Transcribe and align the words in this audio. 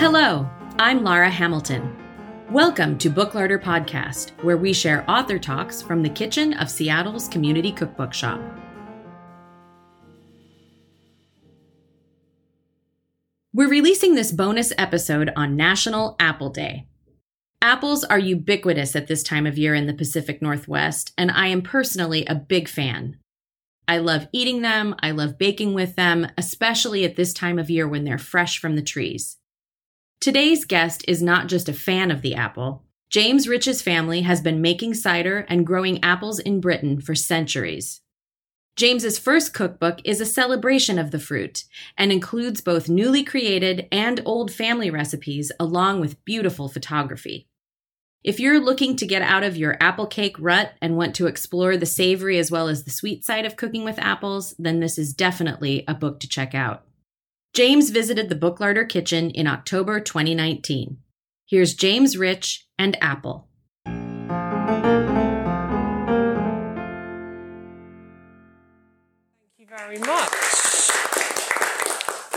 Hello, 0.00 0.48
I'm 0.78 1.04
Lara 1.04 1.28
Hamilton. 1.28 1.94
Welcome 2.50 2.96
to 2.96 3.10
Booklarder 3.10 3.62
Podcast, 3.62 4.30
where 4.42 4.56
we 4.56 4.72
share 4.72 5.04
author 5.06 5.38
talks 5.38 5.82
from 5.82 6.02
the 6.02 6.08
kitchen 6.08 6.54
of 6.54 6.70
Seattle's 6.70 7.28
community 7.28 7.70
cookbook 7.70 8.14
shop. 8.14 8.40
We're 13.52 13.68
releasing 13.68 14.14
this 14.14 14.32
bonus 14.32 14.72
episode 14.78 15.32
on 15.36 15.54
National 15.54 16.16
Apple 16.18 16.48
Day. 16.48 16.86
Apples 17.60 18.02
are 18.02 18.18
ubiquitous 18.18 18.96
at 18.96 19.06
this 19.06 19.22
time 19.22 19.46
of 19.46 19.58
year 19.58 19.74
in 19.74 19.86
the 19.86 19.92
Pacific 19.92 20.40
Northwest, 20.40 21.12
and 21.18 21.30
I 21.30 21.48
am 21.48 21.60
personally 21.60 22.24
a 22.24 22.34
big 22.34 22.68
fan. 22.68 23.18
I 23.86 23.98
love 23.98 24.28
eating 24.32 24.62
them, 24.62 24.94
I 25.00 25.10
love 25.10 25.36
baking 25.36 25.74
with 25.74 25.94
them, 25.96 26.26
especially 26.38 27.04
at 27.04 27.16
this 27.16 27.34
time 27.34 27.58
of 27.58 27.68
year 27.68 27.86
when 27.86 28.04
they're 28.04 28.16
fresh 28.16 28.58
from 28.58 28.76
the 28.76 28.82
trees. 28.82 29.36
Today's 30.20 30.66
guest 30.66 31.02
is 31.08 31.22
not 31.22 31.46
just 31.46 31.66
a 31.66 31.72
fan 31.72 32.10
of 32.10 32.20
the 32.20 32.34
apple. 32.34 32.82
James 33.08 33.48
Rich's 33.48 33.80
family 33.80 34.20
has 34.20 34.42
been 34.42 34.60
making 34.60 34.92
cider 34.92 35.46
and 35.48 35.66
growing 35.66 36.04
apples 36.04 36.38
in 36.38 36.60
Britain 36.60 37.00
for 37.00 37.14
centuries. 37.14 38.02
James's 38.76 39.18
first 39.18 39.54
cookbook 39.54 40.00
is 40.04 40.20
a 40.20 40.26
celebration 40.26 40.98
of 40.98 41.10
the 41.10 41.18
fruit 41.18 41.64
and 41.96 42.12
includes 42.12 42.60
both 42.60 42.86
newly 42.86 43.24
created 43.24 43.88
and 43.90 44.20
old 44.26 44.52
family 44.52 44.90
recipes 44.90 45.50
along 45.58 46.02
with 46.02 46.22
beautiful 46.26 46.68
photography. 46.68 47.48
If 48.22 48.38
you're 48.38 48.60
looking 48.60 48.96
to 48.96 49.06
get 49.06 49.22
out 49.22 49.42
of 49.42 49.56
your 49.56 49.78
apple 49.80 50.06
cake 50.06 50.36
rut 50.38 50.74
and 50.82 50.98
want 50.98 51.14
to 51.14 51.28
explore 51.28 51.78
the 51.78 51.86
savory 51.86 52.38
as 52.38 52.50
well 52.50 52.68
as 52.68 52.84
the 52.84 52.90
sweet 52.90 53.24
side 53.24 53.46
of 53.46 53.56
cooking 53.56 53.84
with 53.84 53.98
apples, 53.98 54.54
then 54.58 54.80
this 54.80 54.98
is 54.98 55.14
definitely 55.14 55.82
a 55.88 55.94
book 55.94 56.20
to 56.20 56.28
check 56.28 56.54
out. 56.54 56.84
James 57.52 57.90
visited 57.90 58.28
the 58.28 58.36
Booklarder 58.36 58.88
Kitchen 58.88 59.28
in 59.30 59.48
October 59.48 59.98
2019. 59.98 60.98
Here's 61.46 61.74
James 61.74 62.16
Rich 62.16 62.68
and 62.78 62.96
Apple. 63.02 63.48
Thank 63.84 63.98
you 69.58 69.66
very 69.66 69.98
much. 69.98 70.30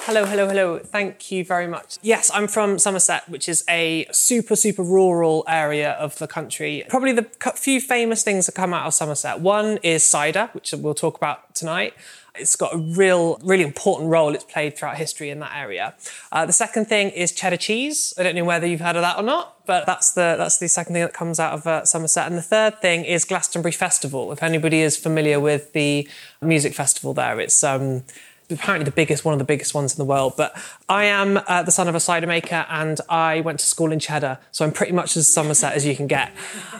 Hello, 0.05 0.25
hello, 0.25 0.47
hello. 0.47 0.79
Thank 0.79 1.31
you 1.31 1.45
very 1.45 1.67
much. 1.67 1.99
Yes, 2.01 2.31
I'm 2.33 2.47
from 2.47 2.79
Somerset, 2.79 3.29
which 3.29 3.47
is 3.47 3.63
a 3.69 4.07
super, 4.11 4.55
super 4.55 4.81
rural 4.81 5.45
area 5.47 5.91
of 5.91 6.17
the 6.17 6.27
country. 6.27 6.85
Probably 6.89 7.13
the 7.13 7.29
few 7.55 7.79
famous 7.79 8.23
things 8.23 8.47
that 8.47 8.55
come 8.55 8.73
out 8.73 8.87
of 8.87 8.95
Somerset. 8.95 9.41
One 9.41 9.77
is 9.83 10.03
cider, 10.03 10.49
which 10.53 10.73
we'll 10.73 10.95
talk 10.95 11.15
about 11.15 11.53
tonight. 11.53 11.93
It's 12.35 12.55
got 12.55 12.73
a 12.73 12.77
real, 12.77 13.39
really 13.43 13.63
important 13.63 14.09
role 14.09 14.33
it's 14.33 14.43
played 14.43 14.75
throughout 14.75 14.97
history 14.97 15.29
in 15.29 15.39
that 15.39 15.55
area. 15.55 15.93
Uh, 16.31 16.47
the 16.47 16.53
second 16.53 16.85
thing 16.85 17.11
is 17.11 17.31
cheddar 17.31 17.57
cheese. 17.57 18.11
I 18.17 18.23
don't 18.23 18.33
know 18.35 18.43
whether 18.43 18.65
you've 18.65 18.81
heard 18.81 18.95
of 18.95 19.03
that 19.03 19.17
or 19.17 19.23
not, 19.23 19.65
but 19.67 19.85
that's 19.85 20.13
the 20.13 20.35
that's 20.37 20.57
the 20.57 20.67
second 20.67 20.93
thing 20.93 21.03
that 21.03 21.13
comes 21.13 21.39
out 21.39 21.53
of 21.53 21.67
uh, 21.67 21.85
Somerset. 21.85 22.25
And 22.25 22.35
the 22.35 22.41
third 22.41 22.81
thing 22.81 23.05
is 23.05 23.23
Glastonbury 23.23 23.71
Festival. 23.71 24.31
If 24.31 24.41
anybody 24.41 24.79
is 24.81 24.97
familiar 24.97 25.39
with 25.39 25.73
the 25.73 26.07
music 26.41 26.73
festival 26.73 27.13
there, 27.13 27.39
it's 27.39 27.63
um, 27.63 28.03
apparently 28.49 28.85
the 28.85 28.91
biggest, 28.91 29.25
one 29.25 29.33
of 29.33 29.39
the 29.39 29.45
biggest 29.45 29.73
ones 29.73 29.93
in 29.93 29.97
the 29.97 30.05
world. 30.05 30.33
But 30.37 30.55
I 30.87 31.05
am 31.05 31.39
uh, 31.47 31.63
the 31.63 31.71
son 31.71 31.87
of 31.87 31.95
a 31.95 31.99
cider 31.99 32.27
maker 32.27 32.65
and 32.69 32.99
I 33.09 33.41
went 33.41 33.59
to 33.59 33.65
school 33.65 33.91
in 33.91 33.99
Cheddar, 33.99 34.39
so 34.51 34.65
I'm 34.65 34.71
pretty 34.71 34.91
much 34.91 35.17
as 35.17 35.31
Somerset 35.31 35.73
as 35.73 35.85
you 35.85 35.95
can 35.95 36.07
get. 36.07 36.31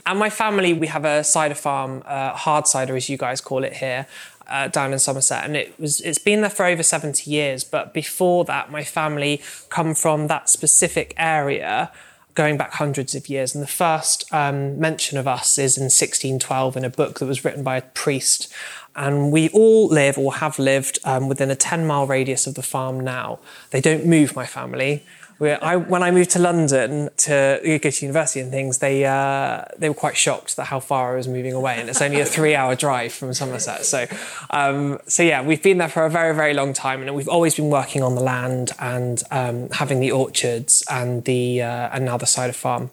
And 0.06 0.20
my 0.20 0.30
family, 0.30 0.74
we 0.74 0.88
have 0.88 1.06
a 1.06 1.24
cider 1.24 1.56
farm, 1.56 2.04
uh, 2.06 2.34
hard 2.34 2.68
cider 2.68 2.96
as 2.96 3.10
you 3.10 3.18
guys 3.18 3.42
call 3.42 3.64
it 3.64 3.74
here. 3.74 4.08
Uh, 4.48 4.68
down 4.68 4.92
in 4.92 5.00
Somerset, 5.00 5.46
and 5.46 5.56
it 5.56 5.80
was 5.80 6.02
it's 6.02 6.20
been 6.20 6.42
there 6.42 6.50
for 6.50 6.66
over 6.66 6.84
70 6.84 7.32
years. 7.32 7.64
But 7.64 7.94
before 7.94 8.44
that, 8.46 8.70
my 8.70 8.84
family 8.84 9.42
come 9.70 9.96
from 9.96 10.28
that 10.28 10.50
specific 10.50 11.14
area, 11.16 11.92
going 12.36 12.58
back 12.58 12.74
hundreds 12.74 13.16
of 13.16 13.30
years. 13.30 13.56
And 13.56 13.64
the 13.64 13.68
first 13.68 14.26
um, 14.34 14.78
mention 14.78 15.18
of 15.18 15.28
us 15.28 15.58
is 15.58 15.78
in 15.78 15.84
1612 15.84 16.76
in 16.76 16.84
a 16.84 16.90
book 16.90 17.20
that 17.20 17.26
was 17.26 17.46
written 17.46 17.64
by 17.64 17.78
a 17.78 17.82
priest 17.82 18.54
and 18.96 19.32
we 19.32 19.50
all 19.50 19.88
live 19.88 20.18
or 20.18 20.36
have 20.36 20.60
lived 20.60 21.00
um, 21.04 21.28
within 21.28 21.50
a 21.50 21.56
10 21.56 21.86
mile 21.86 22.06
radius 22.06 22.46
of 22.46 22.56
the 22.56 22.62
farm 22.62 23.00
now. 23.00 23.40
They 23.72 23.82
don't 23.82 24.06
move, 24.06 24.36
my 24.36 24.46
family. 24.46 25.04
I, 25.42 25.76
when 25.76 26.04
I 26.04 26.12
moved 26.12 26.32
to 26.32 26.40
London 26.40 27.10
to 27.18 27.60
go 27.64 27.90
to 27.90 28.06
university 28.06 28.40
and 28.40 28.52
things, 28.52 28.78
they 28.78 29.06
uh, 29.06 29.66
they 29.78 29.90
were 29.90 29.96
quite 29.96 30.16
shocked 30.16 30.58
at 30.58 30.68
how 30.68 30.80
far 30.80 31.14
I 31.14 31.18
was 31.18 31.28
moving 31.28 31.54
away, 31.54 31.80
and 31.80 31.90
it's 31.90 32.02
only 32.02 32.20
a 32.20 32.26
three-hour 32.26 32.76
drive 32.76 33.14
from 33.14 33.34
Somerset. 33.34 33.86
So, 33.86 34.06
um, 34.50 35.00
so 35.08 35.24
yeah, 35.24 35.42
we've 35.42 35.62
been 35.62 35.78
there 35.80 35.90
for 35.90 36.06
a 36.06 36.10
very, 36.10 36.34
very 36.36 36.54
long 36.54 36.74
time, 36.74 37.02
and 37.02 37.14
we've 37.16 37.28
always 37.28 37.56
been 37.56 37.70
working 37.70 38.04
on 38.04 38.16
the 38.16 38.22
land 38.22 38.72
and 38.80 39.22
um, 39.32 39.70
having 39.70 40.00
the 40.00 40.12
orchards 40.12 40.84
and 40.90 41.24
the 41.26 41.62
uh, 41.62 41.90
and 41.94 42.06
now 42.06 42.18
the 42.18 42.28
cider 42.28 42.54
farm. 42.54 42.92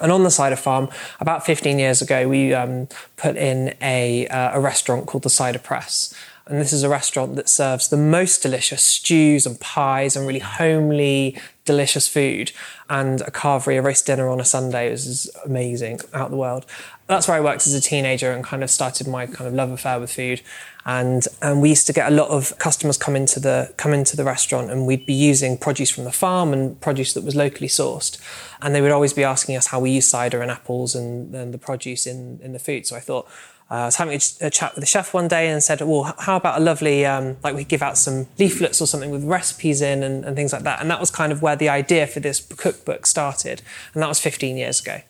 And 0.00 0.10
on 0.10 0.22
the 0.22 0.30
cider 0.30 0.56
farm, 0.56 0.88
about 1.20 1.44
15 1.44 1.78
years 1.78 2.00
ago, 2.00 2.26
we 2.26 2.54
um, 2.54 2.88
put 3.16 3.36
in 3.36 3.74
a, 3.82 4.26
uh, 4.28 4.56
a 4.56 4.60
restaurant 4.60 5.06
called 5.06 5.24
the 5.24 5.30
Cider 5.30 5.58
Press. 5.58 6.14
And 6.46 6.58
this 6.60 6.72
is 6.72 6.82
a 6.82 6.88
restaurant 6.88 7.36
that 7.36 7.48
serves 7.48 7.88
the 7.88 7.96
most 7.96 8.42
delicious 8.42 8.82
stews 8.82 9.46
and 9.46 9.60
pies 9.60 10.16
and 10.16 10.26
really 10.26 10.40
homely, 10.40 11.38
delicious 11.70 12.08
food. 12.08 12.50
And 12.88 13.20
a 13.20 13.30
carvery, 13.30 13.78
a 13.78 13.82
roast 13.82 14.06
dinner 14.06 14.28
on 14.28 14.40
a 14.40 14.44
Sunday 14.44 14.90
is 14.92 15.30
amazing, 15.44 16.00
out 16.12 16.30
the 16.30 16.36
world. 16.36 16.66
That's 17.06 17.28
where 17.28 17.36
I 17.36 17.40
worked 17.40 17.66
as 17.66 17.74
a 17.74 17.80
teenager 17.80 18.32
and 18.32 18.42
kind 18.42 18.64
of 18.64 18.70
started 18.70 19.06
my 19.06 19.26
kind 19.26 19.46
of 19.46 19.54
love 19.54 19.70
affair 19.70 20.00
with 20.00 20.12
food. 20.12 20.42
And, 20.84 21.22
and 21.40 21.62
we 21.62 21.68
used 21.68 21.86
to 21.86 21.92
get 21.92 22.10
a 22.10 22.14
lot 22.14 22.28
of 22.28 22.58
customers 22.58 22.96
come 22.98 23.14
into 23.14 23.38
the 23.38 23.72
come 23.76 23.92
into 23.92 24.16
the 24.16 24.24
restaurant 24.24 24.70
and 24.70 24.86
we'd 24.86 25.06
be 25.06 25.12
using 25.12 25.56
produce 25.56 25.90
from 25.90 26.04
the 26.04 26.12
farm 26.12 26.52
and 26.52 26.80
produce 26.80 27.12
that 27.14 27.22
was 27.22 27.36
locally 27.36 27.68
sourced. 27.68 28.18
And 28.60 28.74
they 28.74 28.80
would 28.80 28.90
always 28.90 29.12
be 29.12 29.22
asking 29.22 29.56
us 29.56 29.68
how 29.68 29.78
we 29.78 29.90
use 29.90 30.08
cider 30.08 30.42
and 30.42 30.50
apples 30.50 30.94
and, 30.94 31.34
and 31.34 31.54
the 31.54 31.58
produce 31.58 32.06
in, 32.06 32.40
in 32.42 32.52
the 32.52 32.58
food. 32.58 32.86
So 32.86 32.96
I 32.96 33.00
thought, 33.00 33.28
I 33.70 33.84
was 33.84 33.96
having 33.96 34.14
a, 34.14 34.46
a, 34.46 34.50
chat 34.50 34.74
with 34.74 34.82
the 34.82 34.86
chef 34.86 35.14
one 35.14 35.28
day 35.28 35.48
and 35.48 35.62
said, 35.62 35.80
well, 35.80 36.14
how 36.18 36.36
about 36.36 36.60
a 36.60 36.64
lovely, 36.64 37.06
um, 37.06 37.36
like 37.44 37.54
we 37.54 37.62
give 37.62 37.82
out 37.82 37.96
some 37.96 38.26
leaflets 38.36 38.80
or 38.80 38.86
something 38.86 39.10
with 39.10 39.22
recipes 39.22 39.80
in 39.80 40.02
and, 40.02 40.24
and, 40.24 40.34
things 40.34 40.52
like 40.52 40.64
that. 40.64 40.80
And 40.80 40.90
that 40.90 40.98
was 40.98 41.10
kind 41.10 41.30
of 41.30 41.40
where 41.40 41.54
the 41.54 41.68
idea 41.68 42.08
for 42.08 42.18
this 42.18 42.40
cookbook 42.40 43.06
started. 43.06 43.62
And 43.94 44.02
that 44.02 44.08
was 44.08 44.18
15 44.18 44.56
years 44.56 44.80
ago. 44.80 45.02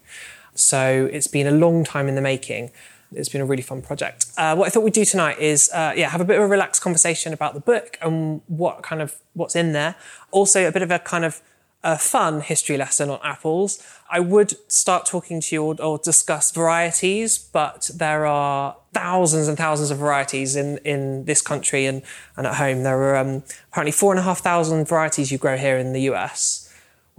So 0.55 1.09
it's 1.11 1.27
been 1.27 1.47
a 1.47 1.53
long 1.53 1.85
time 1.85 2.07
in 2.07 2.17
the 2.17 2.21
making. 2.21 2.71
It's 3.13 3.31
been 3.31 3.41
a 3.41 3.47
really 3.47 3.63
fun 3.63 3.81
project. 3.81 4.27
Uh, 4.37 4.55
what 4.55 4.67
I 4.67 4.71
thought 4.71 4.85
we'd 4.85 4.93
do 4.93 5.07
tonight 5.07 5.39
is, 5.39 5.71
uh, 5.73 5.95
yeah, 5.97 6.11
have 6.11 6.21
a 6.21 6.25
bit 6.25 6.37
of 6.37 6.45
a 6.45 6.47
relaxed 6.47 6.83
conversation 6.83 7.33
about 7.33 7.55
the 7.55 7.61
book 7.61 7.99
and 8.03 8.43
what 8.47 8.83
kind 8.83 9.01
of 9.01 9.17
what's 9.33 9.57
in 9.57 9.73
there. 9.73 9.97
Also, 10.33 10.69
a 10.69 10.73
bit 10.73 10.83
of 10.83 10.91
a 10.91 10.99
kind 10.99 11.25
of 11.25 11.41
a 11.83 11.97
fun 11.97 12.41
history 12.43 12.77
lesson 12.77 13.09
on 13.11 13.19
apples. 13.23 13.83
I 14.11 14.21
would 14.21 14.55
start 14.71 15.07
talking 15.07 15.41
to 15.41 15.55
you 15.55 15.65
or, 15.65 15.81
or, 15.81 15.99
discuss 15.99 16.51
varieties, 16.51 17.39
but 17.39 17.91
there 17.95 18.27
are 18.27 18.77
thousands 18.93 19.49
and 19.49 19.57
thousands 19.57 19.91
of 19.91 19.99
varieties 19.99 20.57
in, 20.57 20.79
in 20.79 21.25
this 21.25 21.41
country 21.41 21.87
and, 21.87 22.03
and 22.37 22.47
at 22.47 22.57
home. 22.57 22.83
There 22.83 22.99
are 22.99 23.17
um, 23.17 23.45
apparently 23.71 23.93
four 23.93 24.13
and 24.13 24.19
a 24.19 24.23
half 24.23 24.41
thousand 24.41 24.89
varieties 24.89 25.33
you 25.33 25.39
grow 25.39 25.57
here 25.57 25.79
in 25.79 25.93
the 25.93 26.03
US, 26.03 26.70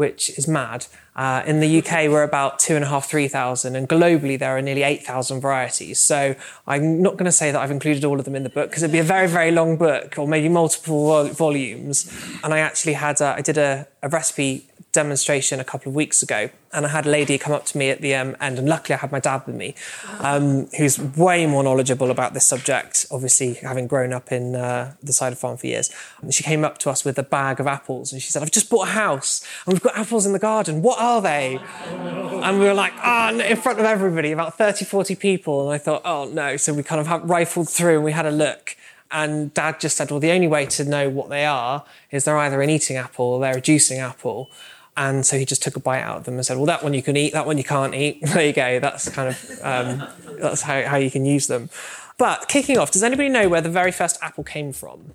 which 0.01 0.35
is 0.35 0.47
mad. 0.47 0.87
Uh, 1.15 1.43
in 1.45 1.59
the 1.59 1.77
UK, 1.79 2.09
we're 2.09 2.23
about 2.23 2.57
two 2.57 2.75
and 2.75 2.83
a 2.83 2.87
half, 2.87 3.07
three 3.07 3.27
thousand, 3.27 3.75
and 3.75 3.87
globally 3.87 4.39
there 4.39 4.57
are 4.57 4.61
nearly 4.63 4.81
eight 4.81 5.03
thousand 5.03 5.41
varieties. 5.41 5.99
So 5.99 6.33
I'm 6.65 7.03
not 7.03 7.13
going 7.17 7.25
to 7.25 7.31
say 7.31 7.51
that 7.51 7.61
I've 7.61 7.69
included 7.69 8.03
all 8.03 8.17
of 8.17 8.25
them 8.25 8.35
in 8.35 8.41
the 8.41 8.49
book 8.49 8.71
because 8.71 8.81
it'd 8.81 8.91
be 8.91 8.97
a 8.97 9.03
very, 9.03 9.27
very 9.27 9.51
long 9.51 9.77
book, 9.77 10.17
or 10.17 10.27
maybe 10.27 10.49
multiple 10.49 11.05
vol- 11.05 11.27
volumes. 11.27 12.11
And 12.43 12.51
I 12.51 12.59
actually 12.59 12.93
had, 12.93 13.21
I 13.21 13.41
did 13.41 13.59
a, 13.59 13.87
a 14.01 14.09
recipe 14.09 14.70
demonstration 14.91 15.59
a 15.59 15.63
couple 15.63 15.89
of 15.89 15.95
weeks 15.95 16.21
ago, 16.21 16.49
and 16.73 16.85
I 16.85 16.89
had 16.89 17.05
a 17.05 17.09
lady 17.09 17.37
come 17.37 17.53
up 17.53 17.65
to 17.67 17.77
me 17.77 17.89
at 17.89 18.01
the 18.01 18.13
um, 18.15 18.35
end, 18.41 18.59
and 18.59 18.67
luckily 18.67 18.95
I 18.95 18.99
had 18.99 19.11
my 19.11 19.19
dad 19.19 19.43
with 19.45 19.55
me, 19.55 19.75
um, 20.19 20.67
who's 20.77 20.99
way 20.99 21.45
more 21.45 21.63
knowledgeable 21.63 22.11
about 22.11 22.33
this 22.33 22.45
subject, 22.45 23.05
obviously 23.11 23.53
having 23.55 23.87
grown 23.87 24.13
up 24.13 24.31
in 24.31 24.55
uh, 24.55 24.95
the 25.01 25.13
cider 25.13 25.35
farm 25.35 25.57
for 25.57 25.67
years. 25.67 25.89
And 26.21 26.33
she 26.33 26.43
came 26.43 26.63
up 26.63 26.77
to 26.79 26.89
us 26.89 27.05
with 27.05 27.17
a 27.17 27.23
bag 27.23 27.59
of 27.59 27.67
apples, 27.67 28.11
and 28.11 28.21
she 28.21 28.31
said, 28.31 28.41
"I've 28.41 28.51
just 28.51 28.69
bought 28.69 28.89
a 28.89 28.91
house, 28.91 29.45
and 29.65 29.73
we've 29.73 29.83
got 29.83 29.97
apples 29.97 30.25
in 30.25 30.33
the 30.33 30.39
garden. 30.39 30.81
What 30.81 30.99
are 30.99 31.21
they?" 31.21 31.59
And 31.89 32.59
we 32.59 32.65
were 32.65 32.73
like, 32.73 32.93
"Ah!" 32.97 33.31
Oh, 33.33 33.39
in 33.39 33.57
front 33.57 33.79
of 33.79 33.85
everybody, 33.85 34.31
about 34.31 34.57
30, 34.57 34.85
40 34.85 35.15
people, 35.15 35.67
and 35.67 35.73
I 35.73 35.77
thought, 35.77 36.01
"Oh 36.05 36.25
no!" 36.25 36.57
So 36.57 36.73
we 36.73 36.83
kind 36.83 36.99
of 36.99 37.29
rifled 37.29 37.69
through, 37.69 37.95
and 37.95 38.03
we 38.03 38.11
had 38.11 38.25
a 38.25 38.31
look. 38.31 38.75
And 39.11 39.53
dad 39.53 39.79
just 39.79 39.97
said, 39.97 40.09
well, 40.09 40.21
the 40.21 40.31
only 40.31 40.47
way 40.47 40.65
to 40.67 40.85
know 40.85 41.09
what 41.09 41.29
they 41.29 41.43
are 41.45 41.83
is 42.11 42.23
they're 42.23 42.37
either 42.37 42.61
an 42.61 42.69
eating 42.69 42.95
apple 42.95 43.25
or 43.25 43.41
they're 43.41 43.57
a 43.57 43.61
juicing 43.61 43.99
apple. 43.99 44.49
And 44.97 45.25
so 45.25 45.37
he 45.37 45.45
just 45.45 45.63
took 45.63 45.75
a 45.75 45.79
bite 45.79 46.01
out 46.01 46.17
of 46.17 46.23
them 46.25 46.35
and 46.35 46.45
said, 46.45 46.57
"Well, 46.57 46.65
that 46.65 46.83
one 46.83 46.93
you 46.93 47.01
can 47.01 47.15
eat, 47.15 47.33
that 47.33 47.45
one 47.45 47.57
you 47.57 47.63
can't 47.63 47.95
eat. 47.95 48.19
There 48.21 48.45
you 48.45 48.53
go. 48.53 48.79
That's 48.79 49.09
kind 49.09 49.29
of 49.29 49.59
um, 49.63 50.07
that's 50.39 50.61
how, 50.61 50.83
how 50.83 50.97
you 50.97 51.09
can 51.09 51.25
use 51.25 51.47
them." 51.47 51.69
But 52.17 52.47
kicking 52.47 52.77
off, 52.77 52.91
does 52.91 53.01
anybody 53.01 53.29
know 53.29 53.49
where 53.49 53.61
the 53.61 53.69
very 53.69 53.91
first 53.91 54.19
apple 54.21 54.43
came 54.43 54.73
from? 54.73 55.13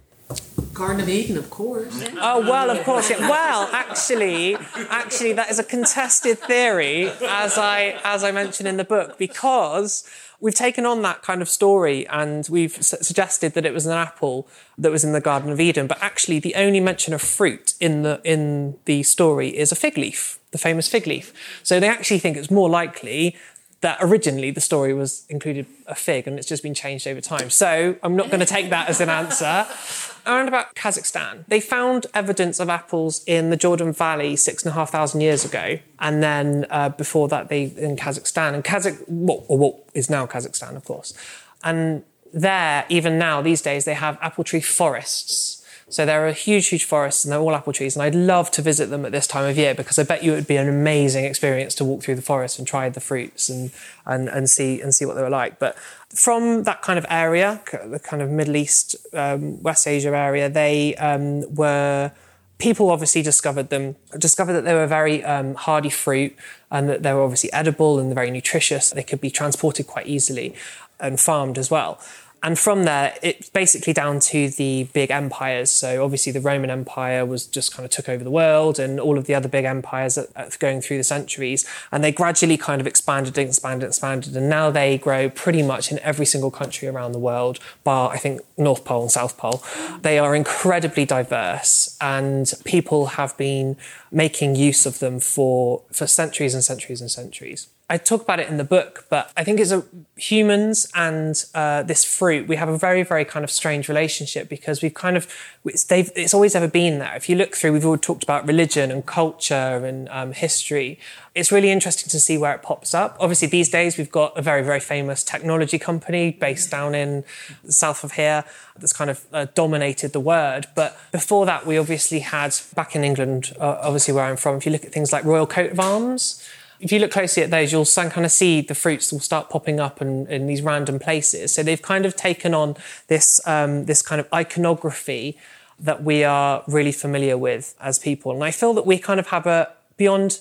Garden 0.73 1.00
of 1.00 1.08
Eden, 1.08 1.37
of 1.37 1.49
course. 1.50 2.05
Oh 2.20 2.40
well, 2.40 2.69
of 2.70 2.84
course. 2.84 3.11
Yeah. 3.11 3.28
Well, 3.31 3.69
actually, 3.73 4.56
actually, 4.90 5.32
that 5.34 5.50
is 5.50 5.58
a 5.58 5.64
contested 5.64 6.38
theory, 6.38 7.08
as 7.29 7.56
I 7.56 8.00
as 8.05 8.25
I 8.25 8.32
mentioned 8.32 8.69
in 8.69 8.76
the 8.76 8.84
book, 8.84 9.19
because 9.19 10.05
we've 10.41 10.55
taken 10.55 10.87
on 10.87 11.03
that 11.03 11.23
kind 11.23 11.43
of 11.43 11.49
story 11.49 12.06
and 12.09 12.47
we've 12.50 12.83
su- 12.83 12.99
suggested 13.00 13.55
that 13.55 13.65
it 13.65 13.73
was 13.73 13.87
an 13.87 13.93
apple 13.93 14.49
that 14.79 14.91
was 14.91 15.05
in 15.05 15.12
the 15.12 15.21
Garden 15.21 15.50
of 15.50 15.61
Eden, 15.61 15.87
but 15.87 16.03
actually 16.03 16.38
the 16.38 16.55
only 16.55 16.81
mention 16.81 17.15
of 17.15 17.23
fruit 17.23 17.75
in 17.81 18.03
the 18.03 18.21
in 18.25 18.77
the 18.85 19.03
story 19.03 19.49
is 19.56 19.73
a 19.73 19.77
fig 19.77 19.97
leaf, 19.97 20.38
the 20.50 20.59
famous 20.59 20.88
fig 20.88 21.06
leaf. 21.06 21.33
So 21.62 21.81
they 21.81 21.88
actually 21.88 22.19
think 22.19 22.37
it's 22.37 22.50
more 22.50 22.69
likely 22.69 23.37
that 23.81 23.99
originally 24.00 24.50
the 24.50 24.61
story 24.61 24.94
was 24.94 25.26
included 25.28 25.67
a 25.87 25.94
fig 25.94 26.26
and 26.26 26.38
it's 26.38 26.49
just 26.49 26.62
been 26.62 26.75
changed 26.75 27.06
over 27.06 27.20
time. 27.20 27.50
So 27.50 27.96
I'm 28.02 28.17
not 28.17 28.28
going 28.28 28.40
to 28.40 28.46
take 28.46 28.70
that 28.70 28.88
as 28.88 29.00
an 29.00 29.08
answer. 29.08 29.67
Around 30.26 30.49
about 30.49 30.75
Kazakhstan, 30.75 31.46
they 31.46 31.61
found 31.61 32.06
evidence 32.12 32.58
of 32.58 32.69
apples 32.69 33.23
in 33.26 33.50
the 33.50 33.56
Jordan 33.56 33.93
Valley 33.93 34.34
six 34.34 34.64
and 34.64 34.73
a 34.73 34.75
half 34.75 34.90
thousand 34.90 35.20
years 35.20 35.44
ago, 35.44 35.78
and 36.00 36.20
then 36.20 36.67
uh, 36.69 36.88
before 36.88 37.28
that, 37.28 37.49
they 37.49 37.64
in 37.76 37.94
Kazakhstan 37.94 38.52
and 38.55 38.64
Kazakh, 38.64 39.08
what, 39.08 39.44
or 39.46 39.56
what 39.56 39.84
is 39.94 40.11
now 40.11 40.26
Kazakhstan, 40.26 40.75
of 40.75 40.84
course, 40.84 41.14
and 41.62 42.02
there, 42.32 42.84
even 42.88 43.19
now 43.19 43.40
these 43.40 43.62
days, 43.62 43.84
they 43.84 43.94
have 43.94 44.19
apple 44.20 44.43
tree 44.43 44.61
forests 44.61 45.64
so 45.88 46.05
there 46.05 46.27
are 46.27 46.33
huge, 46.33 46.67
huge 46.67 46.85
forests 46.85 47.25
and 47.25 47.33
they're 47.33 47.41
all 47.41 47.55
apple 47.55 47.73
trees. 47.73 47.94
And 47.94 48.03
I'd 48.03 48.15
love 48.15 48.50
to 48.53 48.62
visit 48.62 48.91
them 48.91 49.05
at 49.06 49.12
this 49.12 49.27
time 49.27 49.49
of 49.49 49.56
year 49.56 49.73
because 49.73 49.99
I 50.00 50.03
bet 50.03 50.25
you 50.25 50.33
it 50.33 50.37
would 50.37 50.47
be 50.47 50.56
an 50.56 50.69
amazing 50.69 51.25
experience 51.25 51.77
to 51.77 51.85
walk 51.85 52.03
through 52.03 52.17
the 52.17 52.23
forest 52.23 52.59
and 52.59 52.67
try 52.67 52.88
the 52.88 53.00
fruits 53.00 53.49
and, 53.49 53.71
and, 54.05 54.29
and 54.29 54.50
see 54.50 54.81
and 54.81 54.93
see 54.93 55.05
what 55.05 55.15
they 55.15 55.23
were 55.23 55.31
like. 55.31 55.61
But 55.61 55.79
from 56.09 56.65
that 56.65 56.83
kind 56.83 56.99
of 56.99 57.06
area, 57.09 57.62
the 57.71 58.00
kind 58.00 58.21
of 58.21 58.31
Middle 58.31 58.56
East, 58.56 58.97
um, 59.12 59.62
West 59.62 59.87
Asia 59.87 60.09
area, 60.09 60.49
they 60.49 60.97
um, 60.97 61.55
were 61.55 62.11
people 62.59 62.91
obviously 62.91 63.23
discovered 63.23 63.71
them, 63.71 63.94
discovered 64.19 64.55
that 64.55 64.65
they 64.65 64.75
were 64.75 64.87
very 64.89 65.23
um, 65.23 65.55
hardy 65.55 65.91
fruit 65.91 66.35
and 66.69 66.89
that 66.89 67.05
they 67.05 67.12
were 67.12 67.23
obviously 67.23 67.53
edible 67.53 68.00
and 68.00 68.12
very 68.12 68.32
nutritious. 68.32 68.91
They 68.91 69.05
could 69.05 69.21
be 69.21 69.31
transported 69.31 69.87
quite 69.87 70.06
easily 70.09 70.55
and 70.99 71.21
farmed 71.21 71.59
as 71.59 71.71
well. 71.71 72.00
And 72.46 72.56
from 72.56 72.84
there, 72.84 73.12
it's 73.22 73.50
basically 73.50 73.93
down 73.93 74.20
to 74.20 74.48
the 74.48 74.84
big 74.93 75.10
empires. 75.10 75.69
So 75.69 76.04
obviously, 76.04 76.31
the 76.31 76.40
Roman 76.40 76.70
Empire 76.70 77.26
was 77.26 77.44
just 77.44 77.75
kind 77.75 77.84
of 77.84 77.90
took 77.90 78.08
over 78.08 78.22
the 78.22 78.31
world, 78.31 78.78
and 78.78 79.00
all 79.00 79.19
of 79.19 79.25
the 79.25 79.34
other 79.34 79.48
big 79.48 79.64
empires 79.64 80.16
going 80.60 80.81
through 80.81 80.98
the 80.98 81.02
centuries, 81.02 81.66
and 81.90 82.04
they 82.04 82.12
gradually 82.12 82.56
kind 82.56 82.81
of 82.81 82.87
expanded, 82.87 83.37
and 83.37 83.48
expanded, 83.48 83.82
and 83.82 83.90
expanded, 83.90 84.37
and 84.37 84.48
now 84.48 84.70
they 84.70 84.96
grow 84.96 85.28
pretty 85.28 85.60
much 85.60 85.90
in 85.90 85.98
every 85.98 86.25
single 86.25 86.52
country 86.52 86.87
around 86.87 87.10
the 87.10 87.19
world, 87.19 87.58
bar 87.82 88.12
I 88.12 88.19
think 88.19 88.40
North 88.56 88.84
Pole 88.84 89.02
and 89.02 89.10
South 89.10 89.37
Pole. 89.37 89.60
They 90.02 90.16
are 90.16 90.37
incredibly 90.37 91.04
diverse, 91.04 91.98
and 92.00 92.52
people 92.64 93.06
have 93.19 93.37
been 93.37 93.76
making 94.12 94.54
use 94.54 94.87
of 94.87 95.00
them 95.00 95.19
for 95.19 95.82
for 95.90 96.06
centuries 96.06 96.54
and 96.54 96.62
centuries 96.62 97.00
and 97.00 97.10
centuries. 97.10 97.66
I 97.88 97.99
talk 97.99 98.23
about 98.23 98.41
it 98.41 98.49
in 98.49 98.56
the 98.56 98.65
book, 98.65 99.06
but 99.11 99.31
I 99.37 99.44
think 99.44 99.61
it's 99.61 99.71
a, 99.71 99.85
humans 100.17 100.91
and 100.93 101.44
uh, 101.55 101.85
this 101.85 102.05
fruit. 102.05 102.49
We 102.49 102.56
have 102.56 102.69
a 102.69 102.77
very, 102.77 103.05
very 103.05 103.25
kind 103.25 103.44
of 103.44 103.50
strange 103.50 103.88
relationship 103.88 104.49
because 104.49 104.83
we've 104.83 104.94
kind 104.94 105.17
of 105.17 105.33
it's, 105.65 105.87
it's 105.91 106.35
always 106.35 106.56
ever 106.56 106.67
been 106.67 106.99
there. 106.99 107.15
If 107.15 107.29
you 107.29 107.37
look 107.37 107.55
through, 107.55 107.73
we've 107.75 107.87
all 107.87 107.97
talked 107.97 108.25
about 108.25 108.44
religion 108.44 108.91
and 108.91 109.06
culture 109.06 109.55
and 109.55 110.09
um, 110.09 110.33
history. 110.33 110.99
It's 111.37 111.53
really 111.53 111.71
interesting 111.71 112.09
to 112.11 112.19
see 112.19 112.37
where 112.37 112.55
it 112.56 112.62
pops 112.62 112.93
up. 112.93 113.17
Obviously, 113.21 113.47
these 113.47 113.69
days 113.69 113.97
we've 113.97 114.11
got 114.11 114.37
a 114.37 114.43
very, 114.43 114.62
very 114.62 114.81
famous 114.81 115.23
technology 115.23 115.79
company 115.79 116.32
based 116.32 116.73
down 116.73 116.93
in 116.93 117.23
south 117.69 118.03
of 118.03 118.12
here 118.12 118.44
that's 118.77 118.93
kind 118.93 119.11
of 119.11 119.25
uh, 119.32 119.47
dominated 119.55 120.12
the 120.12 120.21
word. 120.21 120.67
But 120.75 120.99
before 121.12 121.47
that, 121.47 121.67
we 121.67 121.79
obviously 121.79 122.19
had 122.19 122.53
back 122.75 122.97
in 122.97 123.05
England, 123.05 123.55
uh, 123.61 123.79
obviously 123.81 124.12
where 124.12 124.25
I'm 124.25 124.37
from. 124.37 124.56
If 124.56 124.67
you 124.67 124.73
look 124.73 124.85
at 124.85 124.93
things 124.93 125.12
like 125.12 125.23
Royal 125.25 125.47
Coat 125.47 125.71
of 125.71 125.79
Arms 125.79 126.43
if 126.81 126.93
you 126.93 126.99
look 126.99 127.11
closely 127.11 127.43
at 127.43 127.50
those, 127.50 127.73
you'll 127.73 127.87
kind 127.87 128.25
of 128.25 128.32
see 128.32 128.61
the 128.61 128.75
fruits 128.75 129.12
will 129.12 129.20
start 129.20 129.50
popping 129.50 129.81
up 129.81 130.02
in, 130.02 130.26
in 130.26 130.46
these 130.46 130.62
random 130.62 130.99
places. 130.99 131.55
So 131.55 131.62
they've 131.62 131.81
kind 131.81 132.06
of 132.06 132.17
taken 132.17 132.55
on 132.55 132.76
this 133.08 133.40
um, 133.46 133.87
this 133.87 134.02
kind 134.02 134.20
of 134.20 134.28
iconography 134.32 135.37
that 135.78 136.02
we 136.02 136.25
are 136.25 136.62
really 136.67 136.93
familiar 136.93 137.37
with 137.37 137.75
as 137.81 137.99
people. 137.99 138.32
And 138.32 138.43
I 138.43 138.50
feel 138.50 138.73
that 138.75 138.87
we 138.87 138.99
kind 138.99 139.20
of 139.20 139.28
have 139.28 139.46
a 139.46 139.73
beyond 139.96 140.40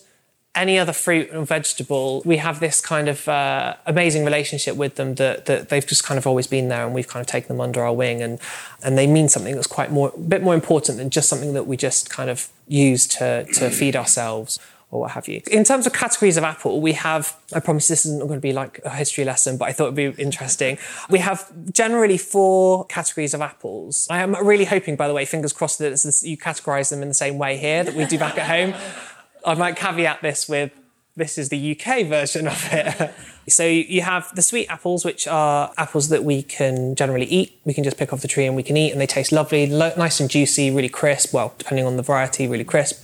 any 0.56 0.80
other 0.80 0.94
fruit 0.94 1.30
and 1.32 1.46
vegetable, 1.46 2.22
we 2.24 2.38
have 2.38 2.62
this 2.62 2.80
kind 2.80 3.10
of 3.10 3.28
uh, 3.28 3.76
amazing 3.86 4.24
relationship 4.24 4.78
with 4.78 4.96
them 4.96 5.16
that, 5.16 5.46
that 5.48 5.68
they've 5.68 5.86
just 5.86 6.06
kind 6.06 6.18
of 6.18 6.26
always 6.26 6.48
been 6.48 6.70
there, 6.70 6.86
and 6.86 6.96
we've 6.96 7.10
kind 7.10 7.20
of 7.20 7.28
taken 7.28 7.50
them 7.50 7.60
under 7.60 7.84
our 7.84 7.94
wing, 7.94 8.22
and 8.22 8.40
and 8.82 8.98
they 8.98 9.06
mean 9.06 9.28
something 9.28 9.54
that's 9.54 9.68
quite 9.68 9.92
more, 9.92 10.14
a 10.16 10.20
bit 10.20 10.42
more 10.42 10.54
important 10.54 10.98
than 10.98 11.10
just 11.10 11.28
something 11.28 11.54
that 11.54 11.68
we 11.68 11.76
just 11.76 12.10
kind 12.10 12.30
of 12.30 12.48
use 12.68 13.06
to 13.06 13.44
to 13.54 13.70
feed 13.70 13.96
ourselves 13.96 14.60
or 14.96 15.02
what 15.02 15.12
have 15.12 15.28
you. 15.28 15.42
In 15.52 15.64
terms 15.64 15.86
of 15.86 15.94
categories 15.94 16.38
of 16.38 16.44
Apple, 16.44 16.82
we 16.82 16.94
have, 16.94 17.36
I 17.54 17.60
promise 17.60 17.88
this 17.88 18.06
isn't 18.06 18.20
going 18.20 18.36
to 18.36 18.40
be 18.40 18.54
like 18.54 18.80
a 18.86 18.90
history 18.90 19.26
lesson, 19.26 19.58
but 19.58 19.66
I 19.66 19.74
thought 19.74 19.94
it'd 19.94 20.18
be 20.18 20.22
interesting. 20.22 20.78
We 21.10 21.20
have 21.20 21.52
generally 21.72 22.18
four 22.18 22.86
categories 22.86 23.34
of 23.34 23.42
apples. 23.42 24.08
I 24.10 24.20
am 24.20 24.36
really 24.36 24.66
hoping, 24.66 24.96
by 24.96 25.08
the 25.08 25.14
way, 25.14 25.26
fingers 25.26 25.54
crossed 25.54 25.80
that 25.80 25.92
you 26.24 26.38
categorize 26.38 26.90
them 26.90 27.02
in 27.02 27.10
the 27.10 27.14
same 27.14 27.38
way 27.38 27.58
here 27.58 27.84
that 27.84 27.94
we 27.94 28.06
do 28.06 28.18
back 28.18 28.38
at 28.38 28.48
home. 28.48 28.74
I 29.46 29.54
might 29.54 29.76
caveat 29.76 30.22
this 30.22 30.50
with 30.50 30.72
this 31.18 31.38
is 31.38 31.48
the 31.48 31.72
UK 31.72 32.08
version 32.08 32.48
of 32.48 32.68
it. 32.72 33.14
so 33.48 33.66
you 33.66 34.02
have 34.02 34.34
the 34.36 34.42
sweet 34.42 34.68
apples, 34.68 35.06
which 35.06 35.28
are 35.28 35.72
apples 35.78 36.10
that 36.10 36.26
we 36.26 36.44
can 36.44 36.94
generally 36.96 37.26
eat. 37.26 37.60
We 37.64 37.74
can 37.74 37.86
just 37.86 37.98
pick 37.98 38.12
off 38.12 38.22
the 38.22 38.28
tree 38.28 38.46
and 38.46 38.56
we 38.56 38.64
can 38.64 38.76
eat, 38.76 38.92
and 38.92 39.00
they 39.00 39.08
taste 39.08 39.32
lovely, 39.32 39.66
lo- 39.68 39.94
nice 39.98 40.20
and 40.20 40.30
juicy, 40.30 40.72
really 40.72 40.90
crisp. 40.90 41.34
Well, 41.34 41.54
depending 41.58 41.86
on 41.86 41.96
the 41.96 42.04
variety, 42.04 42.48
really 42.48 42.66
crisp 42.66 43.04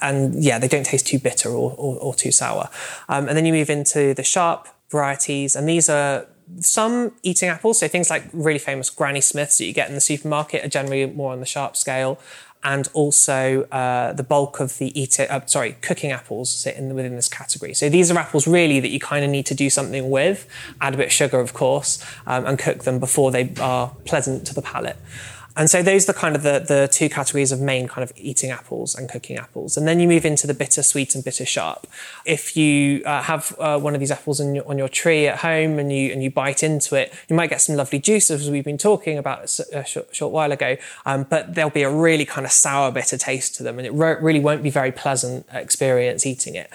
and 0.00 0.42
yeah, 0.42 0.58
they 0.58 0.68
don't 0.68 0.86
taste 0.86 1.06
too 1.06 1.18
bitter 1.18 1.50
or, 1.50 1.72
or, 1.76 1.96
or 1.98 2.14
too 2.14 2.32
sour. 2.32 2.68
Um, 3.08 3.28
and 3.28 3.36
then 3.36 3.46
you 3.46 3.52
move 3.52 3.70
into 3.70 4.14
the 4.14 4.24
sharp 4.24 4.68
varieties, 4.90 5.56
and 5.56 5.68
these 5.68 5.88
are 5.88 6.26
some 6.60 7.12
eating 7.22 7.48
apples. 7.48 7.78
So 7.78 7.88
things 7.88 8.10
like 8.10 8.24
really 8.32 8.58
famous 8.58 8.90
Granny 8.90 9.20
Smiths 9.20 9.58
that 9.58 9.64
you 9.64 9.72
get 9.72 9.88
in 9.88 9.94
the 9.94 10.00
supermarket 10.00 10.64
are 10.64 10.68
generally 10.68 11.06
more 11.06 11.32
on 11.32 11.40
the 11.40 11.46
sharp 11.46 11.76
scale. 11.76 12.20
And 12.66 12.88
also 12.94 13.64
uh, 13.64 14.14
the 14.14 14.22
bulk 14.22 14.58
of 14.58 14.78
the 14.78 14.98
eating, 14.98 15.28
uh, 15.28 15.44
sorry, 15.44 15.76
cooking 15.82 16.12
apples 16.12 16.50
sit 16.50 16.76
in, 16.76 16.94
within 16.94 17.14
this 17.14 17.28
category. 17.28 17.74
So 17.74 17.90
these 17.90 18.10
are 18.10 18.18
apples 18.18 18.46
really 18.46 18.80
that 18.80 18.88
you 18.88 18.98
kind 18.98 19.22
of 19.22 19.30
need 19.30 19.44
to 19.46 19.54
do 19.54 19.68
something 19.68 20.08
with, 20.08 20.48
add 20.80 20.94
a 20.94 20.96
bit 20.96 21.06
of 21.06 21.12
sugar, 21.12 21.40
of 21.40 21.52
course, 21.52 22.02
um, 22.26 22.46
and 22.46 22.58
cook 22.58 22.84
them 22.84 22.98
before 22.98 23.30
they 23.30 23.52
are 23.60 23.94
pleasant 24.06 24.46
to 24.46 24.54
the 24.54 24.62
palate. 24.62 24.96
And 25.56 25.70
so 25.70 25.82
those 25.82 26.08
are 26.08 26.12
the 26.12 26.18
kind 26.18 26.34
of 26.34 26.42
the, 26.42 26.58
the 26.58 26.88
two 26.90 27.08
categories 27.08 27.52
of 27.52 27.60
main 27.60 27.86
kind 27.86 28.02
of 28.02 28.12
eating 28.16 28.50
apples 28.50 28.94
and 28.94 29.08
cooking 29.08 29.36
apples. 29.36 29.76
And 29.76 29.86
then 29.86 30.00
you 30.00 30.08
move 30.08 30.24
into 30.24 30.46
the 30.46 30.54
bitter 30.54 30.82
sweet 30.82 31.14
and 31.14 31.22
bitter 31.22 31.46
sharp. 31.46 31.86
If 32.24 32.56
you 32.56 33.04
uh, 33.04 33.22
have 33.22 33.54
uh, 33.58 33.78
one 33.78 33.94
of 33.94 34.00
these 34.00 34.10
apples 34.10 34.40
your, 34.40 34.68
on 34.68 34.78
your 34.78 34.88
tree 34.88 35.28
at 35.28 35.38
home 35.38 35.78
and 35.78 35.92
you 35.92 36.12
and 36.12 36.22
you 36.22 36.30
bite 36.30 36.64
into 36.64 36.96
it, 36.96 37.14
you 37.28 37.36
might 37.36 37.50
get 37.50 37.60
some 37.60 37.76
lovely 37.76 38.00
juices 38.00 38.42
as 38.42 38.50
we've 38.50 38.64
been 38.64 38.78
talking 38.78 39.16
about 39.16 39.44
a 39.72 39.84
short, 39.84 40.14
short 40.14 40.32
while 40.32 40.50
ago. 40.50 40.76
Um, 41.06 41.24
but 41.24 41.54
there'll 41.54 41.70
be 41.70 41.82
a 41.82 41.90
really 41.90 42.24
kind 42.24 42.44
of 42.44 42.52
sour, 42.52 42.90
bitter 42.90 43.16
taste 43.16 43.54
to 43.56 43.62
them, 43.62 43.78
and 43.78 43.86
it 43.86 43.92
re- 43.92 44.16
really 44.20 44.40
won't 44.40 44.62
be 44.62 44.70
very 44.70 44.90
pleasant 44.90 45.46
experience 45.52 46.26
eating 46.26 46.56
it. 46.56 46.68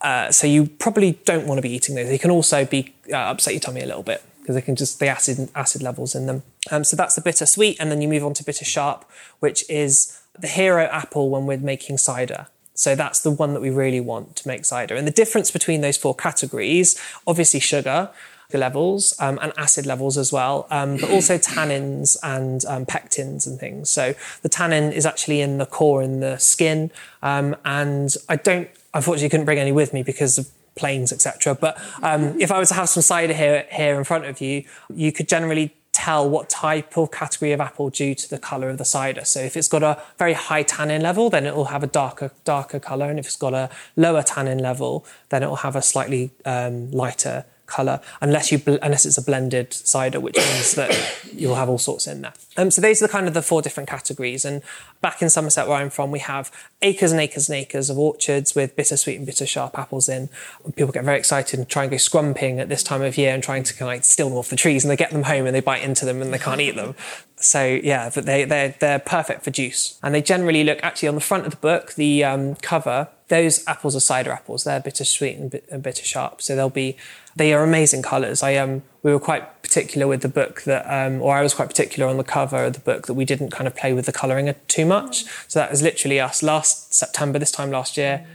Uh, 0.00 0.30
so 0.30 0.46
you 0.46 0.66
probably 0.66 1.12
don't 1.24 1.46
want 1.46 1.58
to 1.58 1.62
be 1.62 1.70
eating 1.70 1.94
those. 1.94 2.08
They 2.08 2.18
can 2.18 2.30
also 2.30 2.64
be 2.64 2.92
uh, 3.12 3.16
upset 3.16 3.54
your 3.54 3.60
tummy 3.60 3.82
a 3.82 3.86
little 3.86 4.02
bit 4.02 4.22
because 4.46 4.54
they 4.54 4.62
can 4.62 4.76
just 4.76 5.00
the 5.00 5.08
acid 5.08 5.50
acid 5.56 5.82
levels 5.82 6.14
in 6.14 6.26
them. 6.26 6.44
Um, 6.70 6.84
so 6.84 6.94
that's 6.94 7.16
the 7.16 7.20
bitter 7.20 7.46
sweet, 7.46 7.76
and 7.80 7.90
then 7.90 8.00
you 8.00 8.06
move 8.06 8.24
on 8.24 8.32
to 8.34 8.44
bitter 8.44 8.64
sharp, 8.64 9.04
which 9.40 9.68
is 9.68 10.20
the 10.38 10.46
hero 10.46 10.84
apple 10.84 11.30
when 11.30 11.46
we're 11.46 11.58
making 11.58 11.98
cider. 11.98 12.46
So 12.72 12.94
that's 12.94 13.20
the 13.20 13.32
one 13.32 13.54
that 13.54 13.60
we 13.60 13.70
really 13.70 13.98
want 13.98 14.36
to 14.36 14.46
make 14.46 14.64
cider. 14.64 14.94
And 14.94 15.04
the 15.04 15.10
difference 15.10 15.50
between 15.50 15.80
those 15.80 15.96
four 15.96 16.14
categories, 16.14 16.96
obviously 17.26 17.58
sugar 17.58 18.10
levels 18.52 19.18
um, 19.18 19.40
and 19.42 19.52
acid 19.56 19.84
levels 19.84 20.16
as 20.16 20.32
well, 20.32 20.68
um, 20.70 20.98
but 20.98 21.10
also 21.10 21.38
tannins 21.38 22.16
and 22.22 22.64
um, 22.66 22.86
pectins 22.86 23.48
and 23.48 23.58
things. 23.58 23.90
So 23.90 24.14
the 24.42 24.48
tannin 24.48 24.92
is 24.92 25.04
actually 25.04 25.40
in 25.40 25.58
the 25.58 25.66
core 25.66 26.02
in 26.04 26.20
the 26.20 26.38
skin, 26.38 26.92
um, 27.20 27.56
and 27.64 28.14
I 28.28 28.36
don't 28.36 28.70
unfortunately 28.94 29.30
couldn't 29.30 29.46
bring 29.46 29.58
any 29.58 29.72
with 29.72 29.92
me 29.92 30.04
because 30.04 30.38
of 30.38 30.48
planes, 30.76 31.12
etc. 31.12 31.54
But 31.54 31.80
um, 32.02 32.40
if 32.40 32.52
I 32.52 32.58
was 32.58 32.68
to 32.68 32.74
have 32.74 32.88
some 32.88 33.02
cider 33.02 33.34
here 33.34 33.66
here 33.70 33.98
in 33.98 34.04
front 34.04 34.26
of 34.26 34.40
you, 34.40 34.64
you 34.94 35.10
could 35.10 35.28
generally 35.28 35.74
tell 35.96 36.28
what 36.28 36.50
type 36.50 36.98
or 36.98 37.08
category 37.08 37.52
of 37.52 37.60
apple 37.60 37.88
due 37.88 38.14
to 38.14 38.28
the 38.28 38.38
color 38.38 38.68
of 38.68 38.76
the 38.76 38.84
cider. 38.84 39.24
So 39.24 39.40
if 39.40 39.56
it's 39.56 39.66
got 39.66 39.82
a 39.82 40.00
very 40.18 40.34
high 40.34 40.62
tannin 40.62 41.00
level, 41.00 41.30
then 41.30 41.46
it 41.46 41.56
will 41.56 41.66
have 41.66 41.82
a 41.82 41.86
darker 41.86 42.30
darker 42.44 42.78
color, 42.78 43.08
and 43.10 43.18
if 43.18 43.26
it's 43.26 43.36
got 43.36 43.54
a 43.54 43.70
lower 43.96 44.22
tannin 44.22 44.58
level, 44.58 45.04
then 45.30 45.42
it 45.42 45.48
will 45.48 45.64
have 45.68 45.74
a 45.74 45.82
slightly 45.82 46.30
um, 46.44 46.90
lighter 46.90 47.46
color 47.66 48.00
unless 48.20 48.52
you 48.52 48.62
unless 48.82 49.04
it's 49.04 49.18
a 49.18 49.22
blended 49.22 49.72
cider 49.72 50.20
which 50.20 50.36
means 50.36 50.74
that 50.74 50.90
you'll 51.32 51.56
have 51.56 51.68
all 51.68 51.78
sorts 51.78 52.06
in 52.06 52.22
there 52.22 52.32
um, 52.56 52.70
so 52.70 52.80
these 52.80 53.02
are 53.02 53.06
the 53.06 53.12
kind 53.12 53.26
of 53.26 53.34
the 53.34 53.42
four 53.42 53.60
different 53.60 53.88
categories 53.88 54.44
and 54.44 54.62
back 55.00 55.22
in 55.22 55.30
somerset 55.30 55.68
where 55.68 55.76
i'm 55.76 55.90
from 55.90 56.10
we 56.10 56.18
have 56.18 56.50
acres 56.82 57.10
and 57.12 57.20
acres 57.20 57.48
and 57.48 57.56
acres 57.56 57.90
of 57.90 57.98
orchards 57.98 58.54
with 58.54 58.76
bittersweet 58.76 59.16
and 59.16 59.26
bitter 59.26 59.46
sharp 59.46 59.78
apples 59.78 60.08
in. 60.08 60.28
People 60.76 60.92
get 60.92 61.04
very 61.04 61.18
excited 61.18 61.58
and 61.58 61.68
try 61.68 61.82
and 61.82 61.90
go 61.90 61.96
scrumping 61.96 62.60
at 62.60 62.68
this 62.68 62.82
time 62.82 63.02
of 63.02 63.16
year 63.16 63.32
and 63.32 63.42
trying 63.42 63.62
to 63.64 63.72
kind 63.72 63.90
of 63.90 63.96
like 63.96 64.04
steal 64.04 64.28
them 64.28 64.38
off 64.38 64.50
the 64.50 64.56
trees 64.56 64.84
and 64.84 64.90
they 64.90 64.96
get 64.96 65.10
them 65.10 65.24
home 65.24 65.46
and 65.46 65.54
they 65.54 65.60
bite 65.60 65.82
into 65.82 66.04
them 66.04 66.20
and 66.20 66.32
they 66.32 66.38
can't 66.38 66.60
eat 66.60 66.76
them. 66.76 66.94
So 67.36 67.64
yeah 67.64 68.10
but 68.14 68.26
they, 68.26 68.44
they're, 68.44 68.74
they're 68.78 68.98
perfect 68.98 69.42
for 69.42 69.50
juice. 69.50 69.98
And 70.02 70.14
they 70.14 70.22
generally 70.22 70.64
look 70.64 70.78
actually 70.82 71.08
on 71.08 71.14
the 71.14 71.20
front 71.20 71.46
of 71.46 71.52
the 71.52 71.58
book 71.58 71.94
the 71.94 72.24
um, 72.24 72.54
cover 72.56 73.08
those 73.28 73.66
apples 73.66 73.96
are 73.96 74.00
cider 74.00 74.30
apples. 74.30 74.62
They're 74.62 74.78
bittersweet 74.78 75.36
and, 75.36 75.50
bit, 75.50 75.66
and 75.70 75.82
bitter 75.82 76.04
sharp 76.04 76.42
so 76.42 76.54
they'll 76.54 76.70
be 76.70 76.96
they 77.34 77.52
are 77.52 77.62
amazing 77.62 78.02
colours. 78.02 78.42
I 78.42 78.54
um, 78.56 78.82
we 79.06 79.12
were 79.12 79.20
quite 79.20 79.62
particular 79.62 80.08
with 80.08 80.22
the 80.22 80.28
book 80.28 80.62
that, 80.62 80.84
um, 80.92 81.22
or 81.22 81.36
I 81.36 81.40
was 81.40 81.54
quite 81.54 81.68
particular 81.68 82.08
on 82.08 82.16
the 82.16 82.24
cover 82.24 82.64
of 82.64 82.72
the 82.72 82.80
book 82.80 83.06
that 83.06 83.14
we 83.14 83.24
didn't 83.24 83.50
kind 83.52 83.68
of 83.68 83.76
play 83.76 83.92
with 83.92 84.06
the 84.06 84.12
colouring 84.12 84.52
too 84.66 84.84
much. 84.84 85.24
So 85.46 85.60
that 85.60 85.70
was 85.70 85.80
literally 85.80 86.18
us 86.18 86.42
last 86.42 86.92
September, 86.92 87.38
this 87.38 87.52
time 87.52 87.70
last 87.70 87.96
year. 87.96 88.26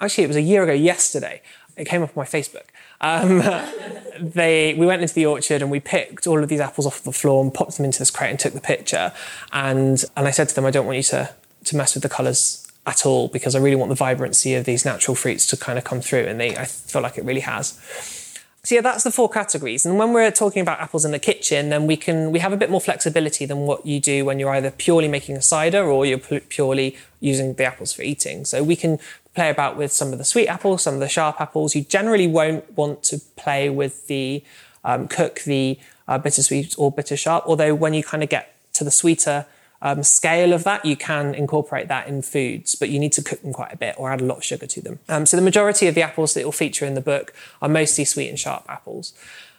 Actually, 0.00 0.22
it 0.22 0.28
was 0.28 0.36
a 0.36 0.42
year 0.42 0.62
ago 0.62 0.74
yesterday. 0.74 1.42
It 1.76 1.86
came 1.86 2.04
up 2.04 2.10
on 2.10 2.22
my 2.22 2.24
Facebook. 2.24 2.66
Um, 3.00 3.42
they, 4.20 4.74
we 4.74 4.86
went 4.86 5.02
into 5.02 5.12
the 5.12 5.26
orchard 5.26 5.60
and 5.60 5.72
we 5.72 5.80
picked 5.80 6.28
all 6.28 6.40
of 6.40 6.48
these 6.48 6.60
apples 6.60 6.86
off 6.86 7.02
the 7.02 7.10
floor 7.10 7.42
and 7.42 7.52
popped 7.52 7.76
them 7.76 7.84
into 7.84 7.98
this 7.98 8.12
crate 8.12 8.30
and 8.30 8.38
took 8.38 8.52
the 8.52 8.60
picture. 8.60 9.12
And, 9.52 10.04
and 10.16 10.28
I 10.28 10.30
said 10.30 10.48
to 10.50 10.54
them, 10.54 10.64
I 10.64 10.70
don't 10.70 10.86
want 10.86 10.98
you 10.98 11.02
to, 11.04 11.34
to 11.64 11.76
mess 11.76 11.94
with 11.94 12.04
the 12.04 12.08
colours 12.08 12.64
at 12.86 13.04
all 13.04 13.26
because 13.26 13.56
I 13.56 13.58
really 13.58 13.74
want 13.74 13.88
the 13.88 13.96
vibrancy 13.96 14.54
of 14.54 14.66
these 14.66 14.84
natural 14.84 15.16
fruits 15.16 15.48
to 15.48 15.56
kind 15.56 15.78
of 15.78 15.84
come 15.84 16.00
through. 16.00 16.26
And 16.26 16.38
they, 16.38 16.56
I 16.56 16.64
feel 16.64 17.02
like 17.02 17.18
it 17.18 17.24
really 17.24 17.40
has. 17.40 18.21
So 18.64 18.76
yeah, 18.76 18.80
that's 18.80 19.02
the 19.02 19.10
four 19.10 19.28
categories. 19.28 19.84
And 19.84 19.98
when 19.98 20.12
we're 20.12 20.30
talking 20.30 20.62
about 20.62 20.78
apples 20.78 21.04
in 21.04 21.10
the 21.10 21.18
kitchen, 21.18 21.70
then 21.70 21.88
we 21.88 21.96
can 21.96 22.30
we 22.30 22.38
have 22.38 22.52
a 22.52 22.56
bit 22.56 22.70
more 22.70 22.80
flexibility 22.80 23.44
than 23.44 23.58
what 23.58 23.84
you 23.84 23.98
do 23.98 24.24
when 24.24 24.38
you're 24.38 24.54
either 24.54 24.70
purely 24.70 25.08
making 25.08 25.36
a 25.36 25.42
cider 25.42 25.82
or 25.82 26.06
you're 26.06 26.18
purely 26.18 26.96
using 27.18 27.54
the 27.54 27.64
apples 27.64 27.92
for 27.92 28.02
eating. 28.02 28.44
So 28.44 28.62
we 28.62 28.76
can 28.76 29.00
play 29.34 29.50
about 29.50 29.76
with 29.76 29.92
some 29.92 30.12
of 30.12 30.18
the 30.18 30.24
sweet 30.24 30.46
apples, 30.46 30.82
some 30.82 30.94
of 30.94 31.00
the 31.00 31.08
sharp 31.08 31.40
apples. 31.40 31.74
You 31.74 31.82
generally 31.82 32.28
won't 32.28 32.76
want 32.76 33.02
to 33.04 33.18
play 33.34 33.68
with 33.68 34.06
the 34.06 34.44
um, 34.84 35.08
cook 35.08 35.40
the 35.40 35.80
uh, 36.06 36.18
bittersweet 36.18 36.76
or 36.78 36.92
bitter 36.92 37.16
sharp. 37.16 37.42
Although 37.48 37.74
when 37.74 37.94
you 37.94 38.04
kind 38.04 38.22
of 38.22 38.28
get 38.28 38.54
to 38.74 38.84
the 38.84 38.92
sweeter 38.92 39.44
um, 39.82 40.02
scale 40.04 40.52
of 40.52 40.64
that, 40.64 40.84
you 40.84 40.96
can 40.96 41.34
incorporate 41.34 41.88
that 41.88 42.06
in 42.06 42.22
foods, 42.22 42.76
but 42.76 42.88
you 42.88 42.98
need 43.00 43.12
to 43.12 43.22
cook 43.22 43.42
them 43.42 43.52
quite 43.52 43.74
a 43.74 43.76
bit 43.76 43.96
or 43.98 44.10
add 44.10 44.20
a 44.20 44.24
lot 44.24 44.38
of 44.38 44.44
sugar 44.44 44.66
to 44.66 44.80
them. 44.80 45.00
Um, 45.08 45.26
so 45.26 45.36
the 45.36 45.42
majority 45.42 45.88
of 45.88 45.94
the 45.94 46.02
apples 46.02 46.34
that 46.34 46.44
will 46.44 46.52
feature 46.52 46.86
in 46.86 46.94
the 46.94 47.00
book 47.00 47.34
are 47.60 47.68
mostly 47.68 48.04
sweet 48.04 48.28
and 48.28 48.38
sharp 48.38 48.64
apples. 48.68 49.12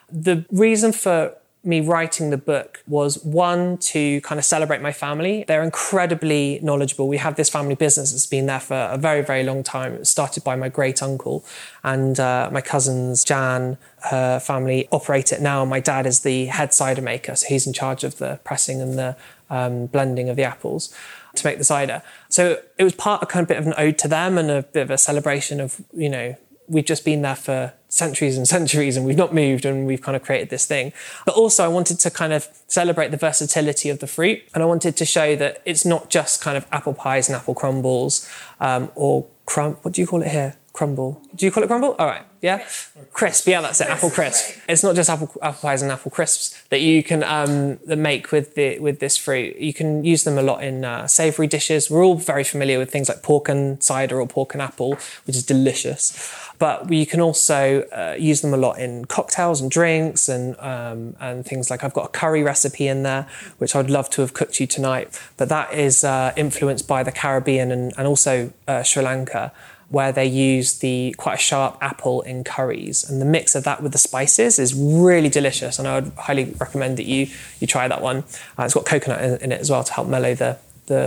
The 0.10 0.46
reason 0.50 0.94
for 0.94 1.36
me 1.66 1.80
writing 1.80 2.30
the 2.30 2.38
book 2.38 2.84
was 2.88 3.24
one 3.24 3.78
to 3.78 4.20
kind 4.22 4.38
of 4.38 4.44
celebrate 4.44 4.82
my 4.82 4.92
family. 4.92 5.46
They're 5.48 5.64
incredibly 5.64 6.60
knowledgeable. 6.62 7.08
We 7.08 7.18
have 7.18 7.36
this 7.36 7.50
family 7.50 7.76
business 7.76 8.12
that's 8.12 8.26
been 8.26 8.48
there 8.48 8.60
for 8.60 8.76
a 8.76 8.98
very, 8.98 9.22
very 9.22 9.44
long 9.44 9.64
time. 9.64 9.94
It 9.94 10.00
was 10.00 10.10
started 10.10 10.44
by 10.44 10.58
my 10.58 10.68
great 10.68 11.02
uncle 11.02 11.46
and 11.82 12.20
uh, 12.20 12.50
my 12.52 12.60
cousins, 12.60 13.24
Jan, 13.24 13.78
her 14.10 14.42
family 14.42 14.90
operate 14.92 15.32
it 15.32 15.42
now. 15.42 15.64
My 15.64 15.80
dad 15.80 16.06
is 16.06 16.22
the 16.22 16.48
head 16.48 16.74
cider 16.74 17.02
maker, 17.02 17.36
so 17.36 17.48
he's 17.48 17.66
in 17.66 17.72
charge 17.72 18.04
of 18.04 18.18
the 18.18 18.40
pressing 18.44 18.82
and 18.82 19.00
the 19.00 19.16
um, 19.54 19.86
blending 19.86 20.30
of 20.30 20.36
the 20.36 20.44
apples 20.44 20.94
to 21.36 21.46
make 21.48 21.58
the 21.58 21.64
cider. 21.64 22.02
So 22.30 22.62
it 22.78 22.84
was 22.84 22.94
part 22.94 23.22
of 23.22 23.30
kind 23.30 23.44
of 23.44 23.48
bit 23.48 23.58
of 23.58 23.68
an 23.68 23.74
ode 23.78 23.98
to 24.00 24.08
them 24.08 24.38
and 24.38 24.50
a 24.50 24.64
bit 24.64 24.82
of 24.82 24.92
a 24.92 24.98
celebration 24.98 25.60
of, 25.60 25.82
you 25.94 26.10
know, 26.10 26.36
we've 26.68 26.86
just 26.86 27.06
been 27.06 27.22
there 27.22 27.36
for 27.36 27.74
centuries 27.90 28.38
and 28.38 28.48
centuries 28.48 28.98
and 28.98 29.06
we've 29.06 29.18
not 29.18 29.34
moved 29.34 29.66
and 29.66 29.86
we've 29.86 30.02
kind 30.02 30.16
of 30.16 30.24
created 30.24 30.50
this 30.50 30.66
thing. 30.66 30.92
But 31.26 31.36
also 31.36 31.64
I 31.64 31.68
wanted 31.68 32.00
to 32.00 32.10
kind 32.10 32.34
of 32.34 32.48
celebrate 32.68 33.12
the 33.12 33.18
versatility 33.18 33.90
of 33.90 34.00
the 34.00 34.08
fruit 34.08 34.42
and 34.54 34.64
I 34.64 34.66
wanted 34.66 34.96
to 34.98 35.06
show 35.06 35.36
that 35.36 35.62
it's 35.66 35.86
not 35.86 36.10
just 36.10 36.42
kind 36.42 36.58
of 36.58 36.66
apple 36.72 36.94
pies 36.94 37.30
and 37.30 37.36
apple 37.36 37.54
crumbles 37.54 38.28
um, 38.60 38.92
or 38.96 39.28
crumb, 39.46 39.74
what 39.82 39.94
do 39.94 40.02
you 40.02 40.08
call 40.08 40.22
it 40.22 40.30
here? 40.30 40.56
Crumble. 40.74 41.22
Do 41.36 41.46
you 41.46 41.52
call 41.52 41.62
it 41.62 41.68
crumble? 41.68 41.96
All 42.00 42.08
right. 42.08 42.24
Yeah. 42.42 42.66
Crisp. 43.14 43.48
Yeah, 43.48 43.62
that's 43.62 43.80
it. 43.80 43.88
Apple 43.88 44.10
crisp. 44.10 44.58
It's 44.68 44.82
not 44.82 44.96
just 44.96 45.08
apple, 45.08 45.32
apple 45.40 45.62
pies 45.62 45.84
and 45.84 45.92
apple 45.92 46.10
crisps 46.10 46.60
that 46.70 46.82
you 46.82 47.04
can 47.04 47.24
um, 47.24 47.78
that 47.86 47.98
make 47.98 48.32
with 48.32 48.56
the 48.56 48.80
with 48.80 49.00
this 49.00 49.16
fruit. 49.16 49.56
You 49.58 49.72
can 49.72 50.04
use 50.04 50.24
them 50.24 50.40
a 50.40 50.42
lot 50.42 50.64
in 50.64 50.84
uh, 50.84 51.06
savoury 51.06 51.46
dishes. 51.46 51.92
We're 51.92 52.04
all 52.04 52.16
very 52.16 52.44
familiar 52.44 52.80
with 52.80 52.92
things 52.92 53.08
like 53.08 53.22
pork 53.22 53.50
and 53.50 53.84
cider 53.84 54.20
or 54.20 54.26
pork 54.26 54.56
and 54.56 54.64
apple, 54.64 54.98
which 55.28 55.36
is 55.36 55.46
delicious. 55.46 56.36
But 56.58 56.92
you 56.92 57.06
can 57.06 57.22
also 57.22 57.84
uh, 57.92 58.16
use 58.18 58.42
them 58.42 58.54
a 58.54 58.58
lot 58.58 58.80
in 58.80 59.06
cocktails 59.06 59.62
and 59.62 59.70
drinks 59.70 60.28
and 60.28 60.60
um, 60.60 61.16
and 61.20 61.46
things 61.46 61.70
like 61.70 61.84
I've 61.84 61.94
got 61.94 62.06
a 62.06 62.10
curry 62.10 62.42
recipe 62.42 62.88
in 62.88 63.04
there, 63.04 63.28
which 63.60 63.76
I'd 63.76 63.92
love 63.92 64.10
to 64.12 64.22
have 64.22 64.34
cooked 64.34 64.60
you 64.60 64.66
tonight. 64.66 65.20
But 65.38 65.50
that 65.50 65.72
is 65.72 66.04
uh, 66.04 66.34
influenced 66.36 66.88
by 66.88 67.04
the 67.04 67.12
Caribbean 67.12 67.72
and, 67.72 67.94
and 67.96 68.08
also 68.08 68.52
uh, 68.68 68.82
Sri 68.82 69.04
Lanka 69.04 69.52
where 69.94 70.12
they 70.12 70.26
use 70.26 70.80
the 70.80 71.14
quite 71.20 71.36
a 71.36 71.38
sharp 71.38 71.78
apple 71.80 72.22
in 72.24 72.44
curries, 72.44 73.08
and 73.08 73.22
the 73.22 73.26
mix 73.26 73.54
of 73.54 73.64
that 73.64 73.84
with 73.84 73.92
the 73.92 74.00
spices 74.00 74.58
is 74.58 74.74
really 74.74 75.30
delicious. 75.30 75.78
And 75.78 75.88
I 75.88 76.00
would 76.00 76.12
highly 76.18 76.46
recommend 76.60 76.98
that 76.98 77.06
you 77.06 77.28
you 77.60 77.68
try 77.68 77.88
that 77.88 78.02
one. 78.02 78.24
Uh, 78.58 78.64
it's 78.64 78.74
got 78.74 78.88
coconut 78.88 79.22
in, 79.24 79.38
in, 79.44 79.52
it 79.52 79.62
as 79.62 79.70
well 79.70 79.84
to 79.84 79.94
help 79.94 80.08
mellow 80.08 80.34
the 80.34 80.58
the 80.88 81.04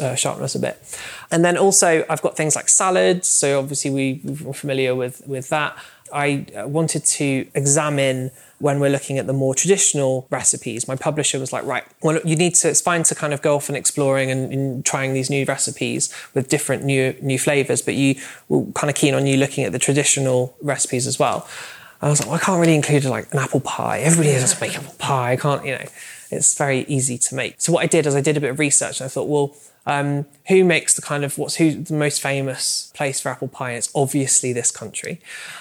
uh, 0.00 0.14
sharpness 0.14 0.54
a 0.54 0.58
bit. 0.58 0.82
And 1.30 1.44
then 1.44 1.58
also 1.58 2.06
I've 2.08 2.22
got 2.22 2.34
things 2.34 2.56
like 2.56 2.70
salads. 2.70 3.28
So 3.28 3.58
obviously 3.58 3.90
we, 3.90 4.22
we're 4.24 4.54
familiar 4.54 4.94
with 4.94 5.22
with 5.26 5.50
that. 5.50 5.76
I 6.10 6.46
uh, 6.56 6.66
wanted 6.66 7.04
to 7.20 7.46
examine 7.54 8.30
when 8.60 8.78
we're 8.78 8.90
looking 8.90 9.18
at 9.18 9.26
the 9.26 9.32
more 9.32 9.54
traditional 9.54 10.26
recipes, 10.30 10.86
my 10.86 10.94
publisher 10.94 11.38
was 11.38 11.52
like, 11.52 11.64
right, 11.64 11.82
well, 12.02 12.20
you 12.24 12.36
need 12.36 12.54
to, 12.54 12.68
it's 12.68 12.80
fine 12.80 13.02
to 13.04 13.14
kind 13.14 13.32
of 13.32 13.40
go 13.40 13.56
off 13.56 13.68
and 13.68 13.76
exploring 13.76 14.30
and, 14.30 14.52
and 14.52 14.84
trying 14.84 15.14
these 15.14 15.30
new 15.30 15.44
recipes 15.46 16.14
with 16.34 16.48
different 16.48 16.84
new, 16.84 17.16
new 17.22 17.38
flavors, 17.38 17.80
but 17.80 17.94
you 17.94 18.16
were 18.48 18.64
kind 18.72 18.90
of 18.90 18.94
keen 18.94 19.14
on 19.14 19.26
you 19.26 19.38
looking 19.38 19.64
at 19.64 19.72
the 19.72 19.78
traditional 19.78 20.54
recipes 20.60 21.06
as 21.06 21.18
well. 21.18 21.48
I 22.02 22.10
was 22.10 22.20
like, 22.20 22.28
well, 22.28 22.36
I 22.36 22.38
can't 22.38 22.60
really 22.60 22.74
include 22.74 23.04
like 23.04 23.32
an 23.32 23.38
apple 23.38 23.60
pie. 23.60 24.00
Everybody 24.00 24.32
has 24.32 24.54
to 24.54 24.60
make 24.60 24.76
apple 24.76 24.94
pie. 24.98 25.32
I 25.32 25.36
can't, 25.36 25.64
you 25.64 25.72
know, 25.72 25.86
it's 26.30 26.56
very 26.56 26.80
easy 26.82 27.18
to 27.18 27.34
make. 27.34 27.60
So 27.60 27.72
what 27.72 27.82
I 27.82 27.86
did 27.86 28.06
is 28.06 28.14
I 28.14 28.20
did 28.20 28.36
a 28.36 28.40
bit 28.40 28.50
of 28.50 28.58
research 28.58 29.00
and 29.00 29.06
I 29.06 29.08
thought, 29.08 29.28
well, 29.28 29.56
um, 29.86 30.26
who 30.48 30.64
makes 30.64 30.94
the 30.94 31.02
kind 31.02 31.24
of 31.24 31.38
what's 31.38 31.56
who's 31.56 31.88
the 31.88 31.94
most 31.94 32.20
famous 32.20 32.92
place 32.94 33.20
for 33.20 33.30
apple 33.30 33.48
pie? 33.48 33.72
It's 33.72 33.90
obviously 33.94 34.52
this 34.52 34.70
country. 34.70 35.20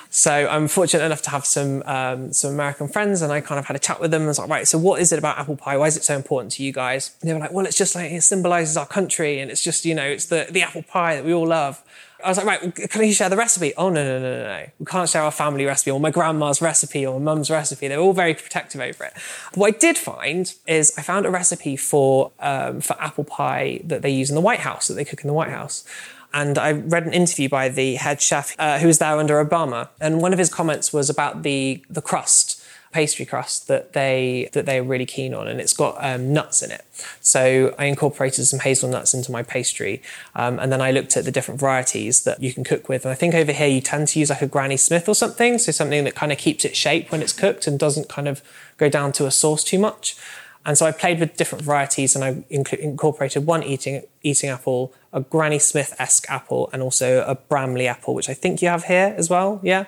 So 0.09 0.47
I'm 0.47 0.67
fortunate 0.67 1.03
enough 1.05 1.21
to 1.23 1.29
have 1.29 1.45
some 1.45 1.83
um, 1.83 2.33
some 2.33 2.51
American 2.53 2.89
friends, 2.89 3.21
and 3.21 3.31
I 3.31 3.39
kind 3.41 3.59
of 3.59 3.65
had 3.65 3.75
a 3.75 3.79
chat 3.79 4.01
with 4.01 4.11
them. 4.11 4.23
I 4.23 4.27
was 4.27 4.39
like, 4.39 4.49
right, 4.49 4.67
so 4.67 4.77
what 4.77 5.01
is 5.01 5.11
it 5.11 5.19
about 5.19 5.37
apple 5.37 5.55
pie? 5.55 5.77
Why 5.77 5.87
is 5.87 5.95
it 5.95 6.03
so 6.03 6.15
important 6.15 6.51
to 6.53 6.63
you 6.63 6.73
guys? 6.73 7.15
And 7.21 7.29
they 7.29 7.33
were 7.33 7.39
like, 7.39 7.53
well, 7.53 7.65
it's 7.65 7.77
just 7.77 7.95
like 7.95 8.11
it 8.11 8.21
symbolizes 8.21 8.75
our 8.75 8.85
country, 8.85 9.39
and 9.39 9.49
it's 9.49 9.63
just 9.63 9.85
you 9.85 9.95
know, 9.95 10.05
it's 10.05 10.25
the 10.25 10.47
the 10.49 10.63
apple 10.63 10.83
pie 10.83 11.15
that 11.15 11.23
we 11.23 11.33
all 11.33 11.47
love. 11.47 11.81
I 12.23 12.29
was 12.29 12.37
like, 12.37 12.45
right, 12.45 12.89
can 12.89 13.03
you 13.03 13.13
share 13.13 13.29
the 13.29 13.37
recipe? 13.37 13.73
Oh, 13.77 13.89
no, 13.89 14.03
no, 14.03 14.19
no, 14.19 14.37
no, 14.37 14.43
no. 14.43 14.65
We 14.79 14.85
can't 14.85 15.07
share 15.07 15.21
our 15.21 15.31
family 15.31 15.65
recipe 15.65 15.91
or 15.91 15.99
my 15.99 16.11
grandma's 16.11 16.61
recipe 16.61 17.05
or 17.05 17.19
mum's 17.19 17.49
recipe. 17.49 17.87
They're 17.87 17.99
all 17.99 18.13
very 18.13 18.33
protective 18.33 18.81
over 18.81 19.05
it. 19.05 19.13
What 19.53 19.75
I 19.75 19.77
did 19.77 19.97
find 19.97 20.53
is 20.67 20.93
I 20.97 21.01
found 21.01 21.25
a 21.25 21.29
recipe 21.29 21.77
for, 21.77 22.31
um, 22.39 22.81
for 22.81 22.99
apple 23.01 23.23
pie 23.23 23.81
that 23.85 24.01
they 24.01 24.09
use 24.09 24.29
in 24.29 24.35
the 24.35 24.41
White 24.41 24.59
House, 24.59 24.87
that 24.87 24.95
they 24.95 25.05
cook 25.05 25.21
in 25.21 25.27
the 25.27 25.33
White 25.33 25.49
House. 25.49 25.85
And 26.33 26.57
I 26.57 26.73
read 26.73 27.05
an 27.05 27.13
interview 27.13 27.49
by 27.49 27.69
the 27.69 27.95
head 27.95 28.21
chef 28.21 28.55
uh, 28.59 28.79
who 28.79 28.87
was 28.87 28.99
there 28.99 29.17
under 29.17 29.43
Obama. 29.43 29.89
And 29.99 30.21
one 30.21 30.33
of 30.33 30.39
his 30.39 30.53
comments 30.53 30.93
was 30.93 31.09
about 31.09 31.43
the, 31.43 31.83
the 31.89 32.01
crust 32.01 32.58
pastry 32.91 33.25
crust 33.25 33.67
that 33.67 33.93
they 33.93 34.49
that 34.53 34.65
they're 34.65 34.83
really 34.83 35.05
keen 35.05 35.33
on, 35.33 35.47
and 35.47 35.59
it's 35.61 35.73
got 35.73 35.95
um, 35.99 36.33
nuts 36.33 36.61
in 36.61 36.71
it. 36.71 36.83
So 37.21 37.73
I 37.77 37.85
incorporated 37.85 38.45
some 38.45 38.59
hazelnuts 38.59 39.13
into 39.13 39.31
my 39.31 39.43
pastry, 39.43 40.01
um, 40.35 40.59
and 40.59 40.71
then 40.71 40.81
I 40.81 40.91
looked 40.91 41.15
at 41.15 41.25
the 41.25 41.31
different 41.31 41.59
varieties 41.59 42.23
that 42.23 42.41
you 42.41 42.53
can 42.53 42.63
cook 42.63 42.89
with. 42.89 43.05
And 43.05 43.11
I 43.11 43.15
think 43.15 43.35
over 43.35 43.51
here 43.51 43.67
you 43.67 43.81
tend 43.81 44.07
to 44.09 44.19
use 44.19 44.29
like 44.29 44.41
a 44.41 44.47
Granny 44.47 44.77
Smith 44.77 45.07
or 45.07 45.15
something, 45.15 45.57
so 45.57 45.71
something 45.71 46.03
that 46.03 46.15
kind 46.15 46.31
of 46.31 46.37
keeps 46.37 46.65
its 46.65 46.77
shape 46.77 47.11
when 47.11 47.21
it's 47.21 47.33
cooked 47.33 47.67
and 47.67 47.77
doesn't 47.77 48.09
kind 48.09 48.27
of 48.27 48.41
go 48.77 48.89
down 48.89 49.11
to 49.13 49.25
a 49.25 49.31
sauce 49.31 49.63
too 49.63 49.79
much. 49.79 50.17
And 50.65 50.77
so 50.77 50.85
I 50.85 50.91
played 50.91 51.19
with 51.19 51.37
different 51.37 51.63
varieties 51.63 52.15
and 52.15 52.23
I 52.23 52.33
inc- 52.51 52.73
incorporated 52.73 53.45
one 53.45 53.63
eating 53.63 54.03
eating 54.21 54.49
apple, 54.49 54.93
a 55.13 55.21
Granny 55.21 55.59
Smith 55.59 55.95
esque 55.99 56.29
apple, 56.29 56.69
and 56.73 56.81
also 56.81 57.23
a 57.25 57.35
Bramley 57.35 57.87
apple, 57.87 58.13
which 58.13 58.29
I 58.29 58.33
think 58.33 58.61
you 58.61 58.67
have 58.67 58.85
here 58.85 59.13
as 59.17 59.29
well. 59.29 59.61
Yeah, 59.63 59.85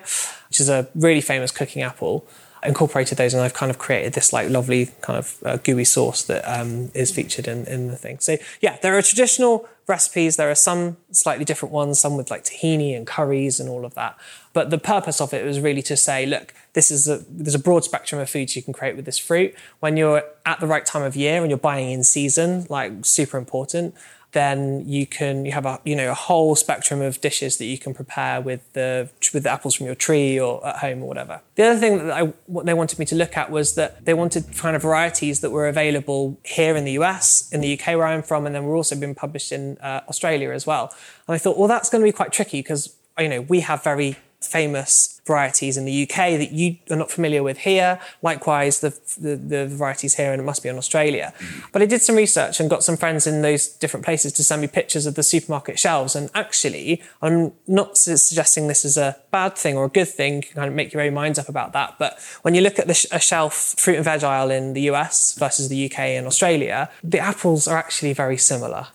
which 0.48 0.60
is 0.60 0.68
a 0.68 0.88
really 0.94 1.20
famous 1.20 1.50
cooking 1.50 1.82
apple 1.82 2.26
incorporated 2.64 3.18
those 3.18 3.34
and 3.34 3.42
I've 3.42 3.54
kind 3.54 3.70
of 3.70 3.78
created 3.78 4.12
this 4.12 4.32
like 4.32 4.48
lovely 4.48 4.90
kind 5.00 5.18
of 5.18 5.36
uh, 5.44 5.56
gooey 5.56 5.84
sauce 5.84 6.22
that 6.24 6.42
um, 6.48 6.90
is 6.94 7.10
featured 7.10 7.48
in, 7.48 7.66
in 7.66 7.88
the 7.88 7.96
thing. 7.96 8.18
So 8.20 8.36
yeah, 8.60 8.76
there 8.82 8.96
are 8.96 9.02
traditional 9.02 9.68
recipes. 9.86 10.36
There 10.36 10.50
are 10.50 10.54
some 10.54 10.96
slightly 11.10 11.44
different 11.44 11.72
ones, 11.72 12.00
some 12.00 12.16
with 12.16 12.30
like 12.30 12.44
tahini 12.44 12.96
and 12.96 13.06
curries 13.06 13.58
and 13.58 13.68
all 13.68 13.84
of 13.84 13.94
that. 13.94 14.16
But 14.52 14.70
the 14.70 14.78
purpose 14.78 15.20
of 15.20 15.32
it 15.32 15.44
was 15.44 15.60
really 15.60 15.82
to 15.82 15.96
say, 15.96 16.26
look, 16.26 16.52
this 16.74 16.90
is 16.90 17.08
a, 17.08 17.24
there's 17.28 17.54
a 17.54 17.58
broad 17.58 17.84
spectrum 17.84 18.20
of 18.20 18.28
foods 18.28 18.54
you 18.54 18.62
can 18.62 18.72
create 18.72 18.96
with 18.96 19.04
this 19.04 19.18
fruit. 19.18 19.54
When 19.80 19.96
you're 19.96 20.22
at 20.44 20.60
the 20.60 20.66
right 20.66 20.84
time 20.84 21.02
of 21.02 21.16
year 21.16 21.40
and 21.40 21.50
you're 21.50 21.58
buying 21.58 21.90
in 21.90 22.04
season, 22.04 22.66
like 22.68 22.92
super 23.02 23.38
important 23.38 23.94
then 24.32 24.82
you 24.88 25.06
can 25.06 25.44
you 25.44 25.52
have 25.52 25.66
a 25.66 25.78
you 25.84 25.94
know 25.94 26.10
a 26.10 26.14
whole 26.14 26.56
spectrum 26.56 27.00
of 27.00 27.20
dishes 27.20 27.58
that 27.58 27.66
you 27.66 27.78
can 27.78 27.94
prepare 27.94 28.40
with 28.40 28.60
the 28.72 29.08
with 29.32 29.42
the 29.42 29.50
apples 29.50 29.74
from 29.74 29.86
your 29.86 29.94
tree 29.94 30.40
or 30.40 30.66
at 30.66 30.76
home 30.76 31.02
or 31.02 31.08
whatever. 31.08 31.40
The 31.54 31.64
other 31.64 31.78
thing 31.78 31.98
that 32.06 32.16
I, 32.16 32.22
what 32.46 32.66
they 32.66 32.74
wanted 32.74 32.98
me 32.98 33.04
to 33.06 33.14
look 33.14 33.36
at 33.36 33.50
was 33.50 33.74
that 33.74 34.04
they 34.04 34.14
wanted 34.14 34.56
kind 34.56 34.74
of 34.74 34.82
varieties 34.82 35.40
that 35.40 35.50
were 35.50 35.68
available 35.68 36.38
here 36.44 36.76
in 36.76 36.84
the 36.84 36.92
US, 36.92 37.50
in 37.52 37.60
the 37.60 37.78
UK 37.78 37.88
where 37.88 38.06
I'm 38.06 38.22
from, 38.22 38.46
and 38.46 38.54
then 38.54 38.64
we're 38.64 38.76
also 38.76 38.96
being 38.96 39.14
published 39.14 39.52
in 39.52 39.76
uh, 39.78 40.00
Australia 40.08 40.50
as 40.50 40.66
well. 40.66 40.94
And 41.28 41.34
I 41.34 41.38
thought, 41.38 41.58
well, 41.58 41.68
that's 41.68 41.90
going 41.90 42.02
to 42.02 42.08
be 42.08 42.12
quite 42.12 42.32
tricky 42.32 42.60
because 42.60 42.94
you 43.18 43.28
know 43.28 43.42
we 43.42 43.60
have 43.60 43.84
very 43.84 44.16
famous 44.46 45.20
varieties 45.24 45.76
in 45.76 45.84
the 45.84 46.02
UK 46.02 46.38
that 46.38 46.50
you 46.50 46.76
are 46.90 46.96
not 46.96 47.10
familiar 47.10 47.42
with 47.42 47.58
here. 47.58 48.00
Likewise, 48.22 48.80
the, 48.80 48.90
the, 49.20 49.36
the, 49.36 49.66
varieties 49.66 50.14
here, 50.14 50.32
and 50.32 50.40
it 50.40 50.44
must 50.44 50.62
be 50.62 50.68
in 50.68 50.76
Australia. 50.76 51.32
But 51.70 51.80
I 51.80 51.86
did 51.86 52.02
some 52.02 52.16
research 52.16 52.58
and 52.58 52.68
got 52.68 52.82
some 52.82 52.96
friends 52.96 53.26
in 53.26 53.42
those 53.42 53.68
different 53.68 54.04
places 54.04 54.32
to 54.34 54.44
send 54.44 54.62
me 54.62 54.68
pictures 54.68 55.06
of 55.06 55.14
the 55.14 55.22
supermarket 55.22 55.78
shelves. 55.78 56.16
And 56.16 56.28
actually, 56.34 57.02
I'm 57.20 57.52
not 57.68 57.96
suggesting 57.96 58.66
this 58.66 58.84
is 58.84 58.96
a 58.96 59.16
bad 59.30 59.56
thing 59.56 59.76
or 59.76 59.84
a 59.84 59.88
good 59.88 60.08
thing. 60.08 60.36
You 60.36 60.42
can 60.42 60.54
kind 60.54 60.68
of 60.68 60.74
make 60.74 60.92
your 60.92 61.02
own 61.02 61.14
minds 61.14 61.38
up 61.38 61.48
about 61.48 61.72
that. 61.72 61.98
But 61.98 62.18
when 62.42 62.54
you 62.54 62.60
look 62.60 62.78
at 62.78 62.88
the 62.88 63.08
a 63.12 63.20
shelf 63.20 63.74
fruit 63.78 63.96
and 63.96 64.04
veg 64.04 64.24
aisle 64.24 64.50
in 64.50 64.72
the 64.72 64.82
US 64.92 65.34
versus 65.38 65.68
the 65.68 65.86
UK 65.86 65.98
and 66.00 66.26
Australia, 66.26 66.90
the 67.02 67.18
apples 67.18 67.68
are 67.68 67.76
actually 67.78 68.12
very 68.12 68.36
similar. 68.36 68.88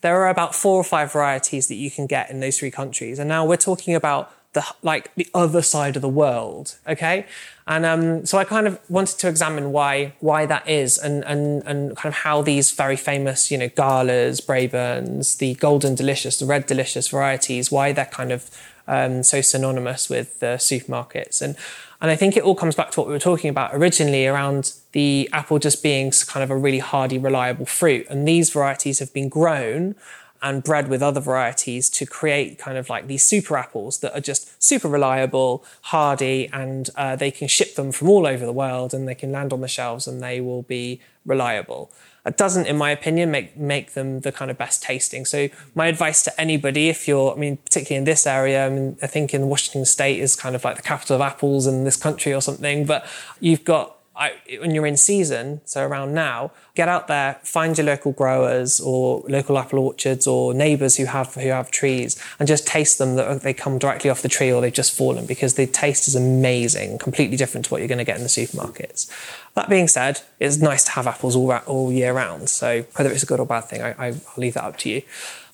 There 0.00 0.16
are 0.20 0.28
about 0.28 0.54
four 0.54 0.76
or 0.76 0.84
five 0.84 1.12
varieties 1.12 1.68
that 1.68 1.76
you 1.76 1.90
can 1.90 2.06
get 2.06 2.28
in 2.30 2.40
those 2.40 2.58
three 2.58 2.72
countries. 2.72 3.20
And 3.20 3.28
now 3.28 3.46
we're 3.46 3.56
talking 3.56 3.94
about 3.94 4.32
the 4.52 4.64
like 4.82 5.14
the 5.14 5.26
other 5.34 5.62
side 5.62 5.96
of 5.96 6.02
the 6.02 6.08
world 6.08 6.76
okay? 6.86 7.26
And 7.66 7.86
um, 7.86 8.26
so 8.26 8.38
i 8.38 8.44
kind 8.44 8.66
of 8.66 8.78
wanted 8.88 9.18
to 9.18 9.28
examine 9.28 9.70
why 9.70 10.14
why 10.20 10.46
that 10.46 10.68
is 10.68 10.98
and 10.98 11.24
and 11.24 11.62
and 11.64 11.96
kind 11.96 12.12
of 12.12 12.18
how 12.20 12.42
these 12.42 12.72
very 12.72 12.96
famous 12.96 13.50
you 13.52 13.58
know 13.58 13.68
galas 13.68 14.40
braeburns 14.40 15.38
the 15.38 15.54
golden 15.54 15.94
delicious 15.94 16.38
the 16.38 16.44
red 16.44 16.66
delicious 16.66 17.08
varieties 17.08 17.70
why 17.70 17.92
they're 17.92 18.04
kind 18.06 18.32
of 18.32 18.50
um, 18.88 19.22
so 19.22 19.40
synonymous 19.40 20.08
with 20.08 20.40
the 20.40 20.56
supermarkets. 20.58 21.40
And 21.40 21.56
and 22.00 22.10
i 22.10 22.16
think 22.16 22.36
it 22.36 22.42
all 22.42 22.56
comes 22.56 22.74
back 22.74 22.90
to 22.90 23.00
what 23.00 23.06
we 23.06 23.12
were 23.12 23.20
talking 23.20 23.48
about 23.48 23.70
originally 23.74 24.26
around 24.26 24.74
the 24.92 25.28
apple 25.32 25.58
just 25.58 25.82
being 25.82 26.10
kind 26.26 26.42
of 26.42 26.50
a 26.50 26.56
really 26.56 26.80
hardy 26.80 27.18
reliable 27.18 27.66
fruit. 27.66 28.06
And 28.10 28.26
these 28.26 28.50
varieties 28.50 28.98
have 28.98 29.12
been 29.12 29.28
grown 29.28 29.94
and 30.42 30.62
bred 30.64 30.88
with 30.88 31.02
other 31.02 31.20
varieties 31.20 31.88
to 31.88 32.04
create 32.04 32.58
kind 32.58 32.76
of 32.76 32.90
like 32.90 33.06
these 33.06 33.22
super 33.22 33.56
apples 33.56 34.00
that 34.00 34.12
are 34.16 34.20
just 34.20 34.62
super 34.62 34.88
reliable, 34.88 35.64
hardy, 35.82 36.48
and 36.52 36.90
uh, 36.96 37.14
they 37.14 37.30
can 37.30 37.46
ship 37.46 37.76
them 37.76 37.92
from 37.92 38.08
all 38.08 38.26
over 38.26 38.44
the 38.44 38.52
world 38.52 38.92
and 38.92 39.06
they 39.06 39.14
can 39.14 39.30
land 39.30 39.52
on 39.52 39.60
the 39.60 39.68
shelves 39.68 40.06
and 40.06 40.22
they 40.22 40.40
will 40.40 40.62
be 40.62 41.00
reliable. 41.24 41.90
It 42.24 42.36
doesn't, 42.36 42.66
in 42.66 42.76
my 42.76 42.90
opinion, 42.90 43.30
make 43.30 43.56
make 43.56 43.92
them 43.94 44.20
the 44.20 44.30
kind 44.30 44.50
of 44.50 44.56
best 44.56 44.82
tasting. 44.82 45.24
So 45.24 45.48
my 45.74 45.86
advice 45.86 46.22
to 46.24 46.40
anybody, 46.40 46.88
if 46.88 47.08
you're, 47.08 47.32
I 47.32 47.36
mean, 47.36 47.56
particularly 47.56 47.98
in 47.98 48.04
this 48.04 48.26
area, 48.26 48.66
I 48.66 48.68
mean, 48.68 48.96
I 49.02 49.08
think 49.08 49.34
in 49.34 49.48
Washington 49.48 49.84
State 49.84 50.20
is 50.20 50.36
kind 50.36 50.54
of 50.54 50.64
like 50.64 50.76
the 50.76 50.82
capital 50.82 51.16
of 51.16 51.22
apples 51.22 51.66
in 51.66 51.84
this 51.84 51.96
country 51.96 52.32
or 52.32 52.40
something, 52.40 52.86
but 52.86 53.06
you've 53.40 53.64
got 53.64 53.96
I, 54.14 54.34
when 54.60 54.74
you're 54.74 54.86
in 54.86 54.98
season, 54.98 55.62
so 55.64 55.86
around 55.86 56.12
now, 56.12 56.50
get 56.74 56.86
out 56.86 57.08
there, 57.08 57.40
find 57.42 57.76
your 57.78 57.86
local 57.86 58.12
growers 58.12 58.78
or 58.78 59.24
local 59.26 59.56
apple 59.56 59.78
orchards 59.78 60.26
or 60.26 60.52
neighbours 60.52 60.96
who 60.96 61.06
have 61.06 61.34
who 61.34 61.48
have 61.48 61.70
trees, 61.70 62.22
and 62.38 62.46
just 62.46 62.66
taste 62.66 62.98
them. 62.98 63.16
That 63.16 63.40
they 63.40 63.54
come 63.54 63.78
directly 63.78 64.10
off 64.10 64.20
the 64.20 64.28
tree 64.28 64.52
or 64.52 64.60
they've 64.60 64.72
just 64.72 64.96
fallen 64.96 65.24
because 65.24 65.54
the 65.54 65.66
taste 65.66 66.08
is 66.08 66.14
amazing, 66.14 66.98
completely 66.98 67.38
different 67.38 67.66
to 67.66 67.70
what 67.70 67.80
you're 67.80 67.88
going 67.88 67.98
to 67.98 68.04
get 68.04 68.16
in 68.16 68.22
the 68.22 68.28
supermarkets. 68.28 69.10
That 69.54 69.70
being 69.70 69.88
said, 69.88 70.20
it's 70.38 70.58
nice 70.58 70.84
to 70.84 70.90
have 70.92 71.06
apples 71.06 71.34
all 71.34 71.50
all 71.66 71.90
year 71.90 72.12
round. 72.12 72.50
So 72.50 72.82
whether 72.96 73.10
it's 73.10 73.22
a 73.22 73.26
good 73.26 73.40
or 73.40 73.46
bad 73.46 73.62
thing, 73.62 73.82
I, 73.82 73.94
I'll 74.08 74.20
leave 74.36 74.54
that 74.54 74.64
up 74.64 74.76
to 74.78 74.90
you. 74.90 75.02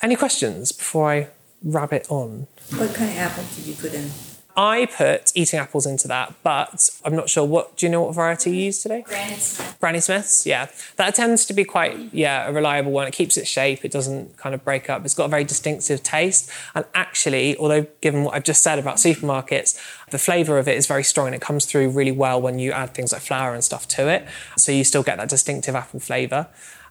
Any 0.03 0.17
questions 0.17 0.73
before 0.73 1.11
I 1.11 1.29
rabbit 1.63 2.07
on? 2.09 2.49
What 2.77 2.95
kind 2.95 3.11
of 3.11 3.17
apple 3.19 3.45
did 3.55 3.67
you 3.67 3.75
put 3.75 3.95
in? 3.95 4.11
I 4.59 4.87
put 4.87 5.31
eating 5.37 5.61
apples 5.61 5.87
into 5.87 6.09
that, 6.09 6.35
but 6.43 6.91
I'm 7.05 7.15
not 7.15 7.31
sure 7.31 7.45
what. 7.45 7.77
Do 7.77 7.87
you 7.87 7.91
know 7.91 8.03
what 8.03 8.15
variety 8.17 8.51
you 8.51 8.65
use 8.65 8.83
today? 8.83 9.03
Granny 9.07 9.37
Smith. 9.37 9.77
Granny 9.79 10.01
Smiths, 10.01 10.47
yeah. 10.47 10.67
That 10.97 11.15
tends 11.15 11.47
to 11.47 11.53
be 11.53 11.65
quite, 11.65 12.13
yeah, 12.13 12.49
a 12.49 12.53
reliable 12.53 12.91
one. 12.91 13.07
It 13.07 13.13
keeps 13.13 13.37
its 13.37 13.49
shape. 13.49 13.85
It 13.85 13.93
doesn't 13.93 14.37
kind 14.37 14.57
of 14.57 14.65
break 14.65 14.91
up. 14.91 15.05
It's 15.05 15.15
got 15.15 15.27
a 15.27 15.29
very 15.29 15.45
distinctive 15.45 16.03
taste. 16.03 16.51
And 16.75 16.85
actually, 16.93 17.57
although 17.57 17.87
given 18.01 18.25
what 18.25 18.35
I've 18.35 18.43
just 18.43 18.61
said 18.61 18.81
about 18.81 18.97
supermarkets, 18.97 19.81
the 20.11 20.19
flavour 20.19 20.59
of 20.59 20.67
it 20.67 20.77
is 20.77 20.89
very 20.89 21.05
strong 21.05 21.27
and 21.29 21.37
it 21.37 21.41
comes 21.41 21.65
through 21.65 21.91
really 21.91 22.11
well 22.11 22.41
when 22.41 22.59
you 22.59 22.73
add 22.73 22.95
things 22.95 23.13
like 23.13 23.23
flour 23.23 23.55
and 23.55 23.63
stuff 23.63 23.87
to 23.89 24.09
it. 24.09 24.27
So 24.57 24.73
you 24.73 24.83
still 24.83 25.05
get 25.05 25.19
that 25.19 25.29
distinctive 25.29 25.77
apple 25.77 26.01
flavour. 26.01 26.49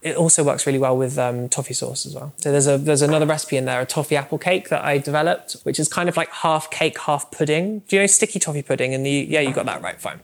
It 0.07 0.15
also 0.15 0.43
works 0.43 0.65
really 0.65 0.79
well 0.79 0.97
with 0.97 1.17
um, 1.17 1.49
toffee 1.49 1.73
sauce 1.73 2.05
as 2.05 2.15
well. 2.15 2.33
So 2.37 2.51
there's 2.51 2.67
a 2.67 2.77
there's 2.77 3.01
another 3.01 3.25
recipe 3.25 3.57
in 3.57 3.65
there, 3.65 3.81
a 3.81 3.85
toffee 3.85 4.15
apple 4.15 4.37
cake 4.37 4.69
that 4.69 4.83
I 4.83 4.97
developed, 4.97 5.53
which 5.63 5.79
is 5.79 5.87
kind 5.87 6.09
of 6.09 6.17
like 6.17 6.29
half 6.29 6.69
cake, 6.71 6.99
half 6.99 7.31
pudding. 7.31 7.79
Do 7.87 7.95
you 7.95 8.03
know 8.03 8.07
sticky 8.07 8.39
toffee 8.39 8.63
pudding? 8.63 8.93
And 8.93 9.07
yeah, 9.07 9.41
you 9.41 9.53
got 9.53 9.65
that 9.65 9.81
right. 9.81 9.99
Fine. 9.99 10.19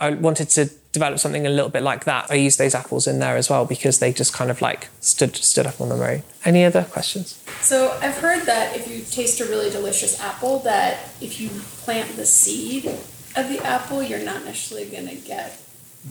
I 0.00 0.10
wanted 0.10 0.48
to 0.50 0.70
develop 0.92 1.18
something 1.18 1.46
a 1.46 1.50
little 1.50 1.68
bit 1.68 1.82
like 1.82 2.04
that. 2.04 2.30
I 2.30 2.34
used 2.34 2.58
those 2.58 2.74
apples 2.74 3.06
in 3.06 3.18
there 3.18 3.36
as 3.36 3.50
well 3.50 3.66
because 3.66 3.98
they 3.98 4.12
just 4.12 4.32
kind 4.32 4.50
of 4.50 4.62
like 4.62 4.88
stood 5.00 5.36
stood 5.36 5.66
up 5.66 5.80
on 5.80 5.90
their 5.90 6.02
own. 6.10 6.22
Any 6.44 6.64
other 6.64 6.84
questions? 6.84 7.42
So 7.60 7.96
I've 8.00 8.16
heard 8.16 8.46
that 8.46 8.76
if 8.76 8.88
you 8.88 9.02
taste 9.02 9.40
a 9.40 9.44
really 9.44 9.70
delicious 9.70 10.18
apple, 10.20 10.60
that 10.60 11.10
if 11.20 11.40
you 11.40 11.50
plant 11.84 12.16
the 12.16 12.24
seed 12.24 12.86
of 12.86 13.48
the 13.50 13.58
apple, 13.62 14.02
you're 14.02 14.24
not 14.24 14.44
necessarily 14.44 14.88
going 14.88 15.08
to 15.08 15.16
get 15.16 15.60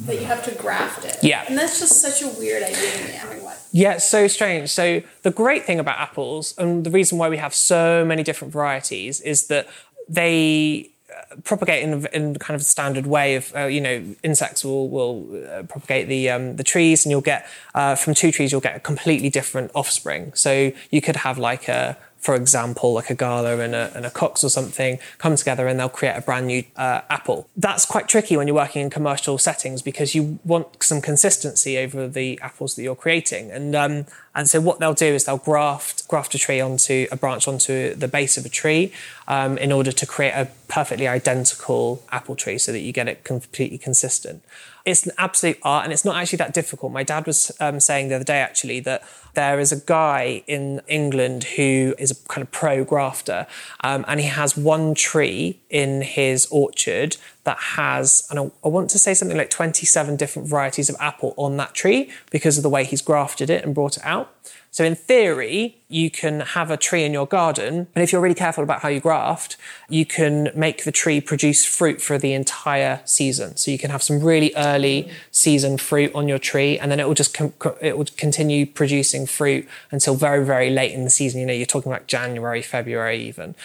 that 0.01 0.19
you 0.19 0.25
have 0.25 0.43
to 0.45 0.53
graft 0.55 1.05
it. 1.05 1.17
Yeah. 1.23 1.45
And 1.47 1.58
that's 1.58 1.79
just 1.79 2.01
such 2.01 2.21
a 2.21 2.27
weird 2.27 2.63
idea 2.63 2.91
to 2.91 3.03
me. 3.03 3.47
I? 3.47 3.55
Yeah, 3.71 3.93
it's 3.93 4.08
so 4.08 4.27
strange. 4.27 4.69
So 4.69 5.01
the 5.23 5.31
great 5.31 5.65
thing 5.65 5.79
about 5.79 5.97
apples, 5.99 6.53
and 6.58 6.86
the 6.86 6.91
reason 6.91 7.17
why 7.17 7.29
we 7.29 7.38
have 7.38 7.53
so 7.53 8.03
many 8.05 8.23
different 8.23 8.53
varieties, 8.53 9.21
is 9.21 9.47
that 9.47 9.67
they 10.10 10.89
uh, 11.10 11.36
propagate 11.43 11.84
in, 11.84 12.05
in 12.08 12.36
kind 12.36 12.55
of 12.55 12.62
a 12.62 12.65
standard 12.65 13.08
way 13.08 13.36
of 13.36 13.55
uh, 13.55 13.65
you 13.65 13.81
know 13.81 14.03
insects 14.21 14.63
will 14.63 14.89
will 14.89 15.45
uh, 15.47 15.63
propagate 15.63 16.08
the 16.08 16.29
um, 16.29 16.58
the 16.58 16.63
trees 16.63 17.05
and 17.05 17.12
you'll 17.12 17.21
get 17.21 17.47
uh, 17.73 17.95
from 17.95 18.13
two 18.13 18.31
trees 18.31 18.51
you'll 18.51 18.62
get 18.62 18.75
a 18.75 18.79
completely 18.79 19.29
different 19.29 19.71
offspring 19.73 20.31
so 20.36 20.71
you 20.91 21.01
could 21.01 21.15
have 21.15 21.38
like 21.38 21.67
a 21.67 21.97
for 22.25 22.33
example, 22.33 22.93
like 22.93 23.11
a 23.11 23.13
Gala 23.13 23.59
and 23.59 23.75
a, 23.75 23.91
and 23.95 24.03
a 24.03 24.09
Cox 24.09 24.43
or 24.43 24.49
something, 24.49 24.97
come 25.19 25.35
together 25.35 25.67
and 25.67 25.79
they'll 25.79 25.89
create 25.89 26.17
a 26.17 26.21
brand 26.21 26.47
new 26.47 26.63
uh, 26.75 27.01
apple. 27.07 27.47
That's 27.55 27.85
quite 27.85 28.07
tricky 28.07 28.35
when 28.35 28.47
you're 28.47 28.55
working 28.55 28.81
in 28.81 28.89
commercial 28.89 29.38
settings 29.38 29.83
because 29.83 30.15
you 30.15 30.39
want 30.43 30.81
some 30.81 31.01
consistency 31.01 31.77
over 31.77 32.07
the 32.07 32.39
apples 32.41 32.73
that 32.75 32.81
you're 32.81 32.95
creating. 32.95 33.51
And 33.51 33.75
um, 33.75 34.07
and 34.33 34.49
so 34.49 34.59
what 34.59 34.79
they'll 34.79 34.95
do 34.95 35.05
is 35.05 35.25
they'll 35.25 35.38
graft 35.38 36.07
graft 36.07 36.33
a 36.33 36.39
tree 36.39 36.59
onto 36.59 37.05
a 37.11 37.15
branch 37.15 37.47
onto 37.47 37.93
the 37.93 38.07
base 38.07 38.38
of 38.38 38.45
a 38.45 38.49
tree 38.49 38.91
um, 39.27 39.59
in 39.59 39.71
order 39.71 39.91
to 39.91 40.05
create 40.07 40.33
a 40.33 40.49
perfectly 40.67 41.07
identical 41.07 42.03
apple 42.11 42.35
tree 42.35 42.57
so 42.57 42.71
that 42.71 42.79
you 42.79 42.91
get 42.91 43.07
it 43.07 43.23
completely 43.23 43.77
consistent. 43.77 44.43
It's 44.86 45.06
an 45.06 45.13
absolute 45.17 45.58
art 45.63 45.84
and 45.84 45.93
it's 45.93 46.06
not 46.06 46.15
actually 46.15 46.38
that 46.38 46.54
difficult. 46.54 46.91
My 46.91 47.04
dad 47.04 47.26
was 47.26 47.52
um, 47.60 47.80
saying 47.80 48.10
the 48.10 48.15
other 48.15 48.24
day 48.24 48.39
actually 48.39 48.80
that 48.82 49.04
there 49.36 49.60
is 49.60 49.71
a 49.71 49.80
guy 49.80 50.43
in 50.48 50.82
England 50.88 51.43
who 51.43 51.93
is 51.98 52.12
a 52.12 52.15
kind 52.28 52.41
of 52.41 52.52
pro 52.52 52.84
grafter, 52.84 53.45
um, 53.84 54.04
and 54.08 54.19
he 54.19 54.28
has 54.28 54.58
one 54.58 54.95
tree 54.95 55.60
in 55.69 56.02
his 56.02 56.48
orchard 56.50 57.17
that 57.43 57.58
has, 57.58 58.28
and 58.30 58.39
I, 58.39 58.52
I 58.63 58.69
want 58.69 58.89
to 58.91 59.00
say 59.00 59.13
something 59.13 59.38
like 59.38 59.50
27 59.50 60.15
different 60.15 60.48
varieties 60.48 60.89
of 60.89 60.95
apple 61.00 61.34
on 61.38 61.58
that 61.58 61.74
tree 61.74 62.10
because 62.32 62.58
of 62.58 62.63
the 62.63 62.69
way 62.69 62.84
he's 62.84 63.02
grafted 63.02 63.50
it 63.50 63.63
and 63.63 63.76
brought 63.76 63.98
it 63.98 64.06
out. 64.06 64.34
So 64.75 64.83
in 64.83 64.93
theory, 64.93 65.77
you 65.88 66.11
can 66.11 66.41
have 66.41 66.69
a 66.69 66.75
tree 66.75 67.05
in 67.05 67.13
your 67.13 67.25
garden, 67.25 67.88
and 67.95 68.03
if 68.03 68.11
you're 68.11 68.19
really 68.19 68.35
careful 68.35 68.61
about 68.61 68.81
how 68.81 68.89
you 68.89 68.99
graft, 68.99 69.55
you 69.88 70.05
can 70.05 70.51
make 70.53 70.83
the 70.83 70.91
tree 70.91 71.21
produce 71.21 71.63
fruit 71.63 72.01
for 72.01 72.17
the 72.17 72.33
entire 72.33 72.99
season. 73.05 73.55
So 73.55 73.71
you 73.71 73.77
can 73.77 73.89
have 73.89 74.03
some 74.03 74.19
really 74.19 74.51
early 74.57 75.09
season 75.31 75.77
fruit 75.77 76.13
on 76.13 76.27
your 76.27 76.39
tree, 76.39 76.77
and 76.77 76.91
then 76.91 76.99
it 76.99 77.07
will 77.07 77.13
just 77.13 77.33
com- 77.33 77.53
it 77.79 77.97
will 77.97 78.07
continue 78.17 78.65
producing 78.65 79.25
fruit 79.25 79.65
until 79.91 80.15
very 80.15 80.43
very 80.43 80.69
late 80.69 80.91
in 80.91 81.05
the 81.05 81.09
season. 81.09 81.39
You 81.39 81.45
know, 81.45 81.53
you're 81.53 81.65
talking 81.65 81.89
about 81.89 82.07
January, 82.07 82.61
February 82.61 83.23
even. 83.23 83.55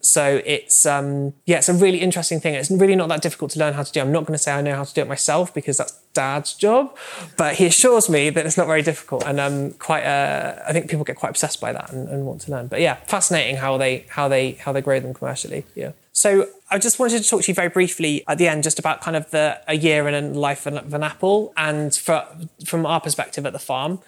So 0.00 0.40
it's 0.46 0.86
um, 0.86 1.34
yeah, 1.46 1.58
it's 1.58 1.68
a 1.68 1.74
really 1.74 1.98
interesting 1.98 2.38
thing. 2.38 2.54
It's 2.54 2.70
really 2.70 2.94
not 2.94 3.08
that 3.08 3.22
difficult 3.22 3.50
to 3.52 3.58
learn 3.58 3.74
how 3.74 3.82
to 3.82 3.90
do. 3.90 4.00
I'm 4.00 4.12
not 4.12 4.24
going 4.24 4.34
to 4.34 4.42
say 4.42 4.52
I 4.52 4.62
know 4.62 4.76
how 4.76 4.84
to 4.84 4.94
do 4.94 5.02
it 5.02 5.08
myself 5.08 5.52
because 5.52 5.78
that's 5.78 5.99
Dad's 6.12 6.54
job, 6.54 6.96
but 7.36 7.54
he 7.54 7.66
assures 7.66 8.08
me 8.08 8.30
that 8.30 8.44
it's 8.46 8.56
not 8.56 8.66
very 8.66 8.82
difficult. 8.82 9.24
And 9.26 9.38
um, 9.38 9.72
quite, 9.72 10.04
uh, 10.04 10.60
I 10.66 10.72
think 10.72 10.90
people 10.90 11.04
get 11.04 11.16
quite 11.16 11.30
obsessed 11.30 11.60
by 11.60 11.72
that 11.72 11.92
and, 11.92 12.08
and 12.08 12.26
want 12.26 12.40
to 12.42 12.50
learn. 12.50 12.66
But 12.66 12.80
yeah, 12.80 12.96
fascinating 13.06 13.56
how 13.56 13.78
they 13.78 14.06
how 14.08 14.28
they 14.28 14.52
how 14.52 14.72
they 14.72 14.80
grow 14.80 15.00
them 15.00 15.14
commercially. 15.14 15.64
Yeah. 15.74 15.92
So 16.12 16.48
I 16.70 16.78
just 16.78 16.98
wanted 16.98 17.22
to 17.22 17.28
talk 17.28 17.42
to 17.42 17.50
you 17.50 17.54
very 17.54 17.68
briefly 17.68 18.24
at 18.26 18.38
the 18.38 18.48
end, 18.48 18.62
just 18.62 18.78
about 18.78 19.00
kind 19.00 19.16
of 19.16 19.30
the 19.30 19.60
a 19.68 19.74
year 19.74 20.08
in 20.08 20.14
a 20.14 20.28
life 20.38 20.66
of 20.66 20.92
an 20.92 21.02
apple, 21.02 21.52
and 21.56 21.94
for, 21.94 22.26
from 22.64 22.84
our 22.84 23.00
perspective 23.00 23.46
at 23.46 23.52
the 23.52 23.58
farm 23.58 24.00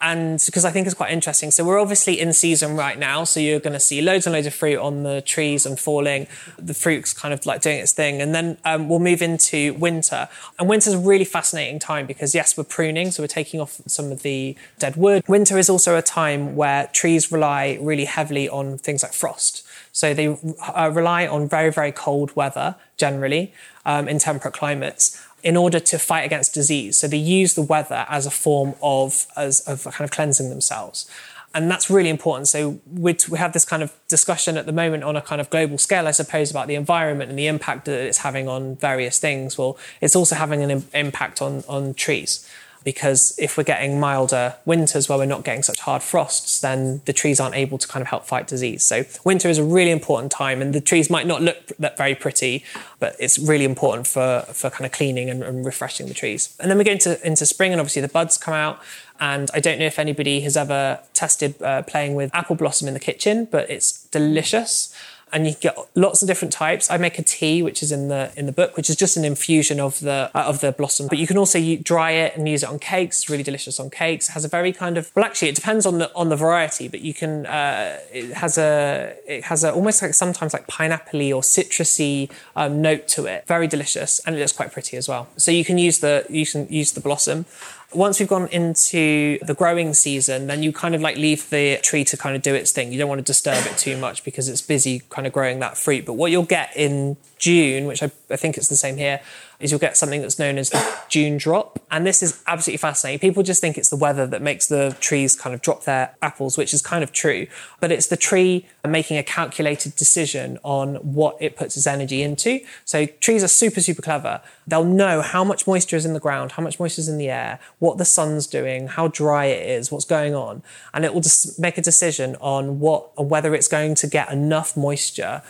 and 0.00 0.40
because 0.46 0.64
I 0.64 0.70
think 0.70 0.86
it's 0.86 0.94
quite 0.94 1.10
interesting. 1.10 1.50
So 1.50 1.64
we're 1.64 1.80
obviously 1.80 2.20
in 2.20 2.32
season 2.32 2.76
right 2.76 2.96
now, 2.96 3.24
so 3.24 3.40
you're 3.40 3.58
going 3.58 3.72
to 3.72 3.80
see 3.80 4.00
loads 4.00 4.26
and 4.26 4.32
loads 4.32 4.46
of 4.46 4.54
fruit 4.54 4.78
on 4.78 5.02
the 5.02 5.20
trees 5.22 5.66
and 5.66 5.78
falling. 5.78 6.28
The 6.56 6.74
fruit's 6.74 7.12
kind 7.12 7.34
of 7.34 7.44
like 7.46 7.62
doing 7.62 7.78
its 7.78 7.92
thing, 7.92 8.22
and 8.22 8.32
then 8.32 8.58
um, 8.64 8.88
we'll 8.88 9.00
move 9.00 9.22
into 9.22 9.74
winter. 9.74 10.28
And 10.58 10.68
winter's 10.68 10.94
a 10.94 10.98
really 10.98 11.24
fascinating 11.24 11.80
time 11.80 12.06
because 12.06 12.32
yes, 12.32 12.56
we're 12.56 12.64
pruning, 12.64 13.10
so 13.10 13.24
we're 13.24 13.28
taking 13.28 13.60
off 13.60 13.80
some 13.86 14.12
of 14.12 14.22
the 14.22 14.56
dead 14.78 14.94
wood. 14.94 15.24
Winter 15.26 15.58
is 15.58 15.68
also 15.68 15.96
a 15.96 16.02
time 16.02 16.54
where 16.54 16.86
trees 16.92 17.32
rely 17.32 17.76
really 17.80 18.04
heavily 18.04 18.48
on 18.48 18.78
things 18.78 19.02
like 19.02 19.12
frost. 19.12 19.66
So 19.90 20.14
they 20.14 20.28
uh, 20.28 20.92
rely 20.94 21.26
on 21.26 21.48
very 21.48 21.72
very 21.72 21.90
cold 21.90 22.36
weather 22.36 22.76
generally 22.96 23.52
um, 23.84 24.06
in 24.06 24.20
temperate 24.20 24.54
climates 24.54 25.20
in 25.42 25.56
order 25.56 25.80
to 25.80 25.98
fight 25.98 26.22
against 26.22 26.54
disease. 26.54 26.96
So 26.96 27.08
they 27.08 27.16
use 27.16 27.54
the 27.54 27.62
weather 27.62 28.06
as 28.08 28.26
a 28.26 28.30
form 28.30 28.74
of, 28.82 29.26
as, 29.36 29.60
of 29.60 29.84
kind 29.84 30.02
of 30.02 30.10
cleansing 30.10 30.50
themselves. 30.50 31.08
And 31.54 31.70
that's 31.70 31.88
really 31.88 32.10
important. 32.10 32.48
So 32.48 32.80
we 32.92 33.16
have 33.36 33.52
this 33.52 33.64
kind 33.64 33.82
of 33.82 33.94
discussion 34.06 34.56
at 34.56 34.66
the 34.66 34.72
moment 34.72 35.04
on 35.04 35.16
a 35.16 35.22
kind 35.22 35.40
of 35.40 35.48
global 35.48 35.78
scale, 35.78 36.06
I 36.06 36.10
suppose, 36.10 36.50
about 36.50 36.68
the 36.68 36.74
environment 36.74 37.30
and 37.30 37.38
the 37.38 37.46
impact 37.46 37.86
that 37.86 37.98
it's 37.98 38.18
having 38.18 38.48
on 38.48 38.76
various 38.76 39.18
things. 39.18 39.56
Well, 39.56 39.78
it's 40.00 40.14
also 40.14 40.34
having 40.34 40.62
an 40.62 40.70
Im- 40.70 40.88
impact 40.92 41.40
on, 41.40 41.64
on 41.68 41.94
trees 41.94 42.46
because 42.84 43.34
if 43.38 43.56
we're 43.56 43.64
getting 43.64 44.00
milder 44.00 44.54
winters 44.64 45.08
where 45.08 45.18
we're 45.18 45.26
not 45.26 45.44
getting 45.44 45.62
such 45.62 45.80
hard 45.80 46.02
frosts, 46.02 46.60
then 46.60 47.02
the 47.04 47.12
trees 47.12 47.40
aren't 47.40 47.54
able 47.54 47.78
to 47.78 47.88
kind 47.88 48.00
of 48.00 48.08
help 48.08 48.24
fight 48.26 48.46
disease. 48.46 48.84
So 48.84 49.04
winter 49.24 49.48
is 49.48 49.58
a 49.58 49.64
really 49.64 49.90
important 49.90 50.32
time, 50.32 50.62
and 50.62 50.74
the 50.74 50.80
trees 50.80 51.10
might 51.10 51.26
not 51.26 51.42
look 51.42 51.66
that 51.78 51.96
very 51.96 52.14
pretty, 52.14 52.64
but 52.98 53.14
it's 53.18 53.38
really 53.38 53.64
important 53.64 54.06
for, 54.06 54.44
for 54.52 54.70
kind 54.70 54.86
of 54.86 54.92
cleaning 54.92 55.28
and, 55.30 55.42
and 55.42 55.64
refreshing 55.64 56.06
the 56.08 56.14
trees. 56.14 56.56
And 56.60 56.70
then 56.70 56.78
we 56.78 56.84
go 56.84 56.92
into, 56.92 57.24
into 57.26 57.46
spring, 57.46 57.72
and 57.72 57.80
obviously 57.80 58.02
the 58.02 58.08
buds 58.08 58.38
come 58.38 58.54
out. 58.54 58.80
And 59.20 59.50
I 59.52 59.60
don't 59.60 59.78
know 59.80 59.86
if 59.86 59.98
anybody 59.98 60.40
has 60.42 60.56
ever 60.56 61.00
tested 61.12 61.60
uh, 61.60 61.82
playing 61.82 62.14
with 62.14 62.30
apple 62.32 62.54
blossom 62.54 62.86
in 62.86 62.94
the 62.94 63.00
kitchen, 63.00 63.48
but 63.50 63.68
it's 63.68 64.04
delicious 64.06 64.94
and 65.32 65.46
you 65.46 65.54
get 65.54 65.76
lots 65.94 66.22
of 66.22 66.28
different 66.28 66.52
types. 66.52 66.90
I 66.90 66.96
make 66.96 67.18
a 67.18 67.22
tea, 67.22 67.62
which 67.62 67.82
is 67.82 67.92
in 67.92 68.08
the 68.08 68.32
in 68.36 68.46
the 68.46 68.52
book, 68.52 68.76
which 68.76 68.90
is 68.90 68.96
just 68.96 69.16
an 69.16 69.24
infusion 69.24 69.80
of 69.80 70.00
the 70.00 70.30
uh, 70.34 70.42
of 70.42 70.60
the 70.60 70.72
blossom. 70.72 71.08
But 71.08 71.18
you 71.18 71.26
can 71.26 71.38
also 71.38 71.58
dry 71.76 72.12
it 72.12 72.36
and 72.36 72.48
use 72.48 72.62
it 72.62 72.68
on 72.68 72.78
cakes. 72.78 73.28
Really 73.28 73.42
delicious 73.42 73.78
on 73.80 73.90
cakes. 73.90 74.28
It 74.28 74.32
has 74.32 74.44
a 74.44 74.48
very 74.48 74.72
kind 74.72 74.98
of 74.98 75.10
well, 75.14 75.24
actually, 75.24 75.48
it 75.48 75.54
depends 75.54 75.86
on 75.86 75.98
the 75.98 76.14
on 76.14 76.28
the 76.28 76.36
variety, 76.36 76.88
but 76.88 77.00
you 77.00 77.14
can. 77.14 77.46
Uh, 77.46 77.98
it 78.12 78.32
has 78.34 78.58
a 78.58 79.14
it 79.26 79.44
has 79.44 79.64
a 79.64 79.72
almost 79.72 80.02
like 80.02 80.14
sometimes 80.14 80.52
like 80.52 80.66
pineappley 80.66 81.34
or 81.34 81.42
citrusy 81.42 82.30
um, 82.56 82.80
note 82.82 83.08
to 83.08 83.26
it. 83.26 83.46
Very 83.46 83.66
delicious, 83.66 84.20
and 84.20 84.36
it 84.36 84.38
looks 84.38 84.52
quite 84.52 84.72
pretty 84.72 84.96
as 84.96 85.08
well. 85.08 85.28
So 85.36 85.50
you 85.50 85.64
can 85.64 85.78
use 85.78 85.98
the 86.00 86.26
you 86.28 86.46
can 86.46 86.66
use 86.68 86.92
the 86.92 87.00
blossom. 87.00 87.46
Once 87.94 88.20
we've 88.20 88.28
gone 88.28 88.46
into 88.48 89.38
the 89.46 89.54
growing 89.54 89.94
season, 89.94 90.46
then 90.46 90.62
you 90.62 90.72
kind 90.72 90.94
of 90.94 91.00
like 91.00 91.16
leave 91.16 91.48
the 91.48 91.78
tree 91.78 92.04
to 92.04 92.18
kind 92.18 92.36
of 92.36 92.42
do 92.42 92.54
its 92.54 92.70
thing. 92.70 92.92
You 92.92 92.98
don't 92.98 93.08
want 93.08 93.18
to 93.18 93.24
disturb 93.24 93.64
it 93.64 93.78
too 93.78 93.96
much 93.96 94.24
because 94.24 94.48
it's 94.48 94.60
busy 94.60 95.02
kind 95.08 95.26
of 95.26 95.32
growing 95.32 95.60
that 95.60 95.78
fruit. 95.78 96.04
But 96.04 96.12
what 96.14 96.30
you'll 96.30 96.42
get 96.42 96.70
in 96.76 97.16
June, 97.38 97.86
which 97.86 98.02
I, 98.02 98.10
I 98.30 98.36
think 98.36 98.56
it's 98.56 98.68
the 98.68 98.76
same 98.76 98.96
here, 98.96 99.20
is 99.60 99.72
you'll 99.72 99.80
get 99.80 99.96
something 99.96 100.20
that's 100.20 100.38
known 100.38 100.56
as 100.56 100.70
the 100.70 100.98
June 101.08 101.36
drop. 101.36 101.80
And 101.90 102.06
this 102.06 102.22
is 102.22 102.42
absolutely 102.46 102.78
fascinating. 102.78 103.18
People 103.18 103.42
just 103.42 103.60
think 103.60 103.76
it's 103.76 103.88
the 103.88 103.96
weather 103.96 104.26
that 104.26 104.42
makes 104.42 104.66
the 104.66 104.96
trees 105.00 105.34
kind 105.34 105.54
of 105.54 105.62
drop 105.62 105.84
their 105.84 106.14
apples, 106.22 106.56
which 106.56 106.72
is 106.72 106.82
kind 106.82 107.02
of 107.02 107.12
true. 107.12 107.46
But 107.80 107.90
it's 107.90 108.06
the 108.06 108.16
tree 108.16 108.66
making 108.86 109.16
a 109.16 109.22
calculated 109.22 109.96
decision 109.96 110.58
on 110.62 110.96
what 110.96 111.36
it 111.40 111.56
puts 111.56 111.76
its 111.76 111.86
energy 111.86 112.22
into. 112.22 112.60
So 112.84 113.06
trees 113.06 113.42
are 113.42 113.48
super, 113.48 113.80
super 113.80 114.02
clever. 114.02 114.40
They'll 114.66 114.84
know 114.84 115.22
how 115.22 115.44
much 115.44 115.66
moisture 115.66 115.96
is 115.96 116.04
in 116.04 116.12
the 116.12 116.20
ground, 116.20 116.52
how 116.52 116.62
much 116.62 116.78
moisture 116.78 117.00
is 117.00 117.08
in 117.08 117.18
the 117.18 117.30
air, 117.30 117.58
what 117.78 117.98
the 117.98 118.04
sun's 118.04 118.46
doing, 118.46 118.88
how 118.88 119.08
dry 119.08 119.46
it 119.46 119.68
is, 119.68 119.90
what's 119.90 120.04
going 120.04 120.34
on. 120.34 120.62
And 120.94 121.04
it 121.04 121.14
will 121.14 121.20
just 121.20 121.58
make 121.58 121.78
a 121.78 121.82
decision 121.82 122.36
on 122.40 122.78
what, 122.80 123.24
whether 123.24 123.54
it's 123.54 123.68
going 123.68 123.94
to 123.96 124.06
get 124.06 124.30
enough 124.30 124.76
moisture 124.76 125.42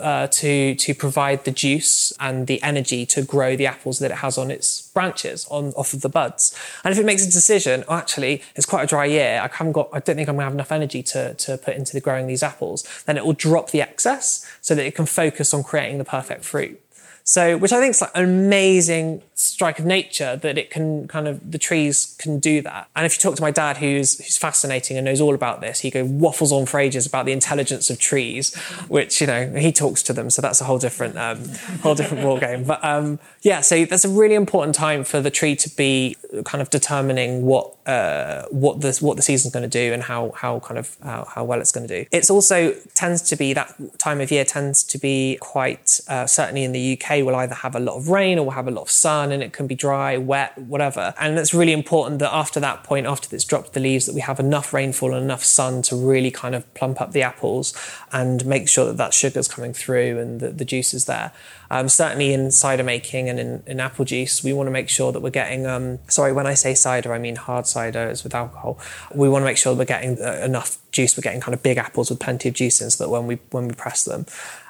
uh, 0.00 0.26
to, 0.28 0.74
to 0.74 0.94
provide 0.94 1.35
the 1.44 1.50
juice 1.50 2.12
and 2.20 2.46
the 2.46 2.62
energy 2.62 3.06
to 3.06 3.22
grow 3.22 3.56
the 3.56 3.66
apples 3.66 3.98
that 3.98 4.10
it 4.10 4.18
has 4.18 4.38
on 4.38 4.50
its 4.50 4.82
branches, 4.88 5.46
on 5.50 5.72
off 5.74 5.92
of 5.92 6.00
the 6.00 6.08
buds. 6.08 6.56
And 6.84 6.92
if 6.92 6.98
it 6.98 7.04
makes 7.04 7.26
a 7.26 7.30
decision, 7.30 7.84
oh, 7.88 7.94
actually, 7.94 8.42
it's 8.54 8.66
quite 8.66 8.84
a 8.84 8.86
dry 8.86 9.04
year, 9.04 9.40
I 9.42 9.54
haven't 9.54 9.72
got, 9.72 9.88
I 9.92 10.00
don't 10.00 10.16
think 10.16 10.28
I'm 10.28 10.36
gonna 10.36 10.44
have 10.44 10.54
enough 10.54 10.72
energy 10.72 11.02
to, 11.04 11.34
to 11.34 11.58
put 11.58 11.76
into 11.76 11.92
the 11.92 12.00
growing 12.00 12.26
these 12.26 12.42
apples, 12.42 12.86
then 13.06 13.16
it 13.16 13.24
will 13.24 13.32
drop 13.32 13.70
the 13.70 13.82
excess 13.82 14.48
so 14.60 14.74
that 14.74 14.84
it 14.84 14.94
can 14.94 15.06
focus 15.06 15.52
on 15.52 15.62
creating 15.62 15.98
the 15.98 16.04
perfect 16.04 16.44
fruit. 16.44 16.80
So, 17.28 17.58
which 17.58 17.72
I 17.72 17.80
think 17.80 17.90
is 17.90 18.00
like 18.00 18.12
an 18.14 18.22
amazing 18.22 19.20
strike 19.34 19.80
of 19.80 19.84
nature 19.84 20.36
that 20.36 20.56
it 20.56 20.70
can 20.70 21.08
kind 21.08 21.26
of 21.26 21.50
the 21.50 21.58
trees 21.58 22.14
can 22.20 22.38
do 22.38 22.62
that. 22.62 22.88
And 22.94 23.04
if 23.04 23.16
you 23.16 23.20
talk 23.20 23.34
to 23.34 23.42
my 23.42 23.50
dad, 23.50 23.78
who's 23.78 24.16
who's 24.18 24.36
fascinating 24.36 24.96
and 24.96 25.04
knows 25.04 25.20
all 25.20 25.34
about 25.34 25.60
this, 25.60 25.80
he 25.80 25.90
goes 25.90 26.08
waffles 26.08 26.52
on 26.52 26.66
for 26.66 26.78
ages 26.78 27.04
about 27.04 27.26
the 27.26 27.32
intelligence 27.32 27.90
of 27.90 27.98
trees, 27.98 28.54
which 28.86 29.20
you 29.20 29.26
know 29.26 29.50
he 29.56 29.72
talks 29.72 30.04
to 30.04 30.12
them. 30.12 30.30
So 30.30 30.40
that's 30.40 30.60
a 30.60 30.64
whole 30.64 30.78
different 30.78 31.18
um, 31.18 31.42
whole 31.82 31.96
different 31.96 32.22
ball 32.22 32.38
game. 32.38 32.62
But 32.62 32.84
um, 32.84 33.18
yeah, 33.42 33.60
so 33.60 33.84
that's 33.84 34.04
a 34.04 34.08
really 34.08 34.36
important 34.36 34.76
time 34.76 35.02
for 35.02 35.20
the 35.20 35.30
tree 35.30 35.56
to 35.56 35.68
be 35.70 36.16
kind 36.44 36.62
of 36.62 36.70
determining 36.70 37.42
what 37.42 37.76
uh, 37.86 38.44
what 38.50 38.80
the 38.80 38.96
what 39.00 39.16
the 39.16 39.22
season's 39.22 39.52
going 39.52 39.68
to 39.68 39.68
do 39.68 39.92
and 39.92 40.02
how 40.02 40.32
how 40.32 40.60
kind 40.60 40.78
of 40.78 40.96
how, 41.02 41.26
how 41.32 41.44
well 41.44 41.60
it's 41.60 41.72
going 41.72 41.86
to 41.86 42.02
do. 42.02 42.08
It's 42.12 42.30
also 42.30 42.74
tends 42.94 43.22
to 43.22 43.36
be 43.36 43.52
that 43.52 43.74
time 43.98 44.20
of 44.20 44.30
year 44.30 44.44
tends 44.44 44.82
to 44.84 44.98
be 44.98 45.38
quite 45.40 46.00
uh, 46.08 46.26
certainly 46.26 46.64
in 46.64 46.72
the 46.72 46.98
UK 46.98 47.24
will 47.24 47.36
either 47.36 47.54
have 47.54 47.74
a 47.74 47.80
lot 47.80 47.96
of 47.96 48.08
rain 48.08 48.38
or 48.38 48.46
will 48.46 48.52
have 48.52 48.68
a 48.68 48.70
lot 48.70 48.82
of 48.82 48.90
sun 48.90 49.32
and 49.32 49.42
it 49.42 49.52
can 49.52 49.66
be 49.66 49.74
dry, 49.74 50.16
wet, 50.16 50.56
whatever. 50.58 51.14
And 51.18 51.38
it's 51.38 51.54
really 51.54 51.72
important 51.72 52.18
that 52.20 52.32
after 52.34 52.60
that 52.60 52.84
point, 52.84 53.06
after 53.06 53.34
it's 53.34 53.44
dropped 53.44 53.72
the 53.72 53.80
leaves, 53.80 54.06
that 54.06 54.14
we 54.14 54.20
have 54.20 54.40
enough 54.40 54.72
rainfall 54.72 55.14
and 55.14 55.24
enough 55.24 55.44
sun 55.44 55.82
to 55.82 55.96
really 55.96 56.30
kind 56.30 56.54
of 56.54 56.72
plump 56.74 57.00
up 57.00 57.12
the 57.12 57.22
apples 57.22 57.74
and 58.12 58.44
make 58.46 58.68
sure 58.68 58.84
that 58.86 58.96
that 58.96 59.14
sugar's 59.14 59.48
coming 59.48 59.72
through 59.72 60.18
and 60.18 60.40
the, 60.40 60.50
the 60.50 60.64
juice 60.64 60.92
is 60.94 61.04
there. 61.06 61.32
Um, 61.70 61.88
certainly 61.88 62.32
in 62.32 62.50
cider 62.50 62.82
making 62.82 63.28
and 63.28 63.38
in, 63.38 63.62
in, 63.66 63.80
apple 63.80 64.04
juice, 64.04 64.44
we 64.44 64.52
want 64.52 64.66
to 64.68 64.70
make 64.70 64.88
sure 64.88 65.12
that 65.12 65.20
we're 65.20 65.30
getting, 65.30 65.66
um, 65.66 65.98
sorry, 66.08 66.32
when 66.32 66.46
I 66.46 66.54
say 66.54 66.74
cider, 66.74 67.12
I 67.12 67.18
mean 67.18 67.36
hard 67.36 67.66
cider, 67.66 68.08
with 68.08 68.34
alcohol. 68.34 68.78
We 69.14 69.28
want 69.28 69.42
to 69.42 69.46
make 69.46 69.56
sure 69.56 69.74
that 69.74 69.78
we're 69.78 69.84
getting 69.84 70.22
uh, 70.22 70.42
enough 70.44 70.78
juice, 70.92 71.16
we're 71.16 71.22
getting 71.22 71.40
kind 71.40 71.54
of 71.54 71.62
big 71.62 71.76
apples 71.76 72.10
with 72.10 72.20
plenty 72.20 72.48
of 72.48 72.54
juice 72.54 72.80
in 72.80 72.90
so 72.90 73.04
that 73.04 73.10
when 73.10 73.26
we, 73.26 73.38
when 73.50 73.68
we 73.68 73.74
press 73.74 74.04
them. 74.04 74.26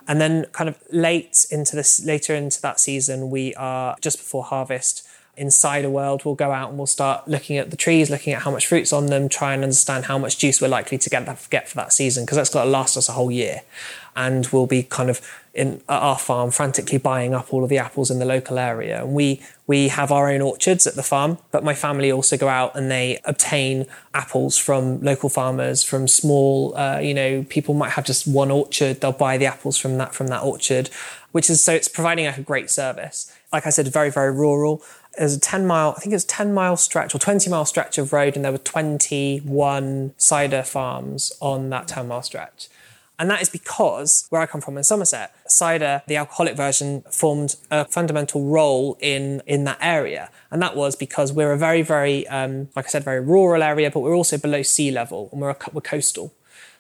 And 0.09 0.21
then 0.21 0.47
kind 0.53 0.69
of 0.69 0.79
late 0.91 1.47
into 1.51 1.77
this, 1.77 2.05
later 2.05 2.35
into 2.35 2.61
that 2.63 2.81
season, 2.81 3.31
we 3.31 3.55
are 3.57 3.97
just 4.01 4.19
before 4.19 4.45
harvest, 4.45 5.06
in 5.37 5.51
a 5.64 5.90
world, 5.90 6.25
we'll 6.25 6.35
go 6.35 6.51
out 6.51 6.70
and 6.70 6.79
we'll 6.79 6.87
start 6.87 7.29
looking 7.29 7.59
at 7.59 7.70
the 7.70 7.77
trees, 7.77 8.09
looking 8.11 8.33
at 8.33 8.42
how 8.42 8.51
much 8.51 8.66
fruit's 8.66 8.92
on 8.92 9.07
them, 9.07 9.29
try 9.29 9.53
and 9.53 9.62
understand 9.62 10.07
how 10.07 10.16
much 10.16 10.38
juice 10.38 10.61
we're 10.61 10.68
likely 10.68 10.96
to 10.96 11.11
get, 11.11 11.51
get 11.51 11.68
for 11.68 11.77
that 11.77 11.92
season, 11.92 12.25
because 12.25 12.37
that's 12.37 12.51
got 12.51 12.64
to 12.64 12.70
last 12.70 12.96
us 12.96 13.09
a 13.09 13.12
whole 13.12 13.31
year. 13.31 13.61
And 14.14 14.46
we'll 14.46 14.66
be 14.66 14.83
kind 14.83 15.11
of 15.11 15.20
in 15.57 15.83
at 15.88 16.03
our 16.03 16.18
farm 16.18 16.51
frantically 16.51 16.99
buying 16.99 17.35
up 17.35 17.53
all 17.53 17.64
of 17.64 17.70
the 17.70 17.79
apples 17.79 18.11
in 18.11 18.18
the 18.18 18.25
local 18.25 18.59
area. 18.59 19.03
And 19.03 19.14
we 19.14 19.40
we 19.66 19.88
have 19.88 20.12
our 20.12 20.31
own 20.31 20.40
orchards 20.40 20.87
at 20.87 20.94
the 20.94 21.03
farm, 21.03 21.38
but 21.51 21.64
my 21.64 21.75
family 21.75 22.12
also 22.12 22.37
go 22.37 22.49
out 22.49 22.77
and 22.77 22.90
they 22.90 23.18
obtain 23.25 23.87
apples 24.14 24.57
from 24.57 25.01
local 25.01 25.29
farmers, 25.29 25.83
from 25.83 26.07
small. 26.07 26.77
Uh, 26.77 26.99
you 26.99 27.14
know, 27.14 27.44
people 27.49 27.75
might 27.75 27.90
have 27.90 28.05
just 28.05 28.27
one 28.27 28.51
orchard; 28.51 29.01
they'll 29.01 29.12
buy 29.12 29.38
the 29.38 29.46
apples 29.46 29.77
from 29.77 29.99
that 29.99 30.14
from 30.14 30.29
that 30.29 30.42
orchard, 30.42 30.88
which 31.33 31.51
is 31.51 31.64
so 31.64 31.72
it's 31.72 31.88
providing 31.88 32.27
like 32.27 32.38
a 32.38 32.42
great 32.42 32.70
service. 32.70 33.33
Like 33.53 33.66
I 33.66 33.70
said, 33.70 33.88
very 33.88 34.11
very 34.11 34.33
rural 34.33 34.83
there's 35.19 35.35
a 35.35 35.41
10 35.41 35.67
mile, 35.67 35.95
I 35.97 36.01
think 36.01 36.15
it's 36.15 36.25
10 36.25 36.53
mile 36.53 36.77
stretch 36.77 37.15
or 37.15 37.19
20 37.19 37.49
mile 37.51 37.65
stretch 37.65 37.99
of 37.99 38.13
road, 38.13 38.37
and 38.37 38.45
there 38.45 38.53
were 38.53 38.59
21 38.59 40.15
cider 40.17 40.63
farms 40.63 41.33
on 41.41 41.71
that 41.71 41.89
10 41.89 42.09
mile 42.09 42.23
stretch. 42.23 42.69
And 43.19 43.31
that 43.31 43.41
is 43.41 43.49
because 43.49 44.27
where 44.29 44.43
I 44.43 44.47
come 44.47 44.61
from 44.61 44.77
in 44.77 44.85
Somerset, 44.85 45.35
cider, 45.47 46.03
the 46.07 46.17
alcoholic 46.17 46.55
version, 46.55 47.03
formed 47.11 47.57
a 47.71 47.87
fundamental 47.87 48.45
role 48.45 48.99
in, 49.01 49.41
in 49.47 49.65
that 49.65 49.79
area. 49.81 50.31
And 50.51 50.61
that 50.61 50.77
was 50.77 50.97
because 50.97 51.33
we're 51.33 51.53
a 51.53 51.59
very, 51.59 51.81
very, 51.81 52.29
um, 52.29 52.69
like 52.77 52.85
I 52.85 52.89
said, 52.89 53.05
very 53.05 53.21
rural 53.21 53.63
area, 53.63 53.91
but 53.91 54.01
we're 54.01 54.15
also 54.15 54.37
below 54.37 54.61
sea 54.61 54.91
level 54.91 55.31
and 55.33 55.41
we're, 55.41 55.51
a, 55.51 55.57
we're 55.73 55.81
coastal. 55.81 56.35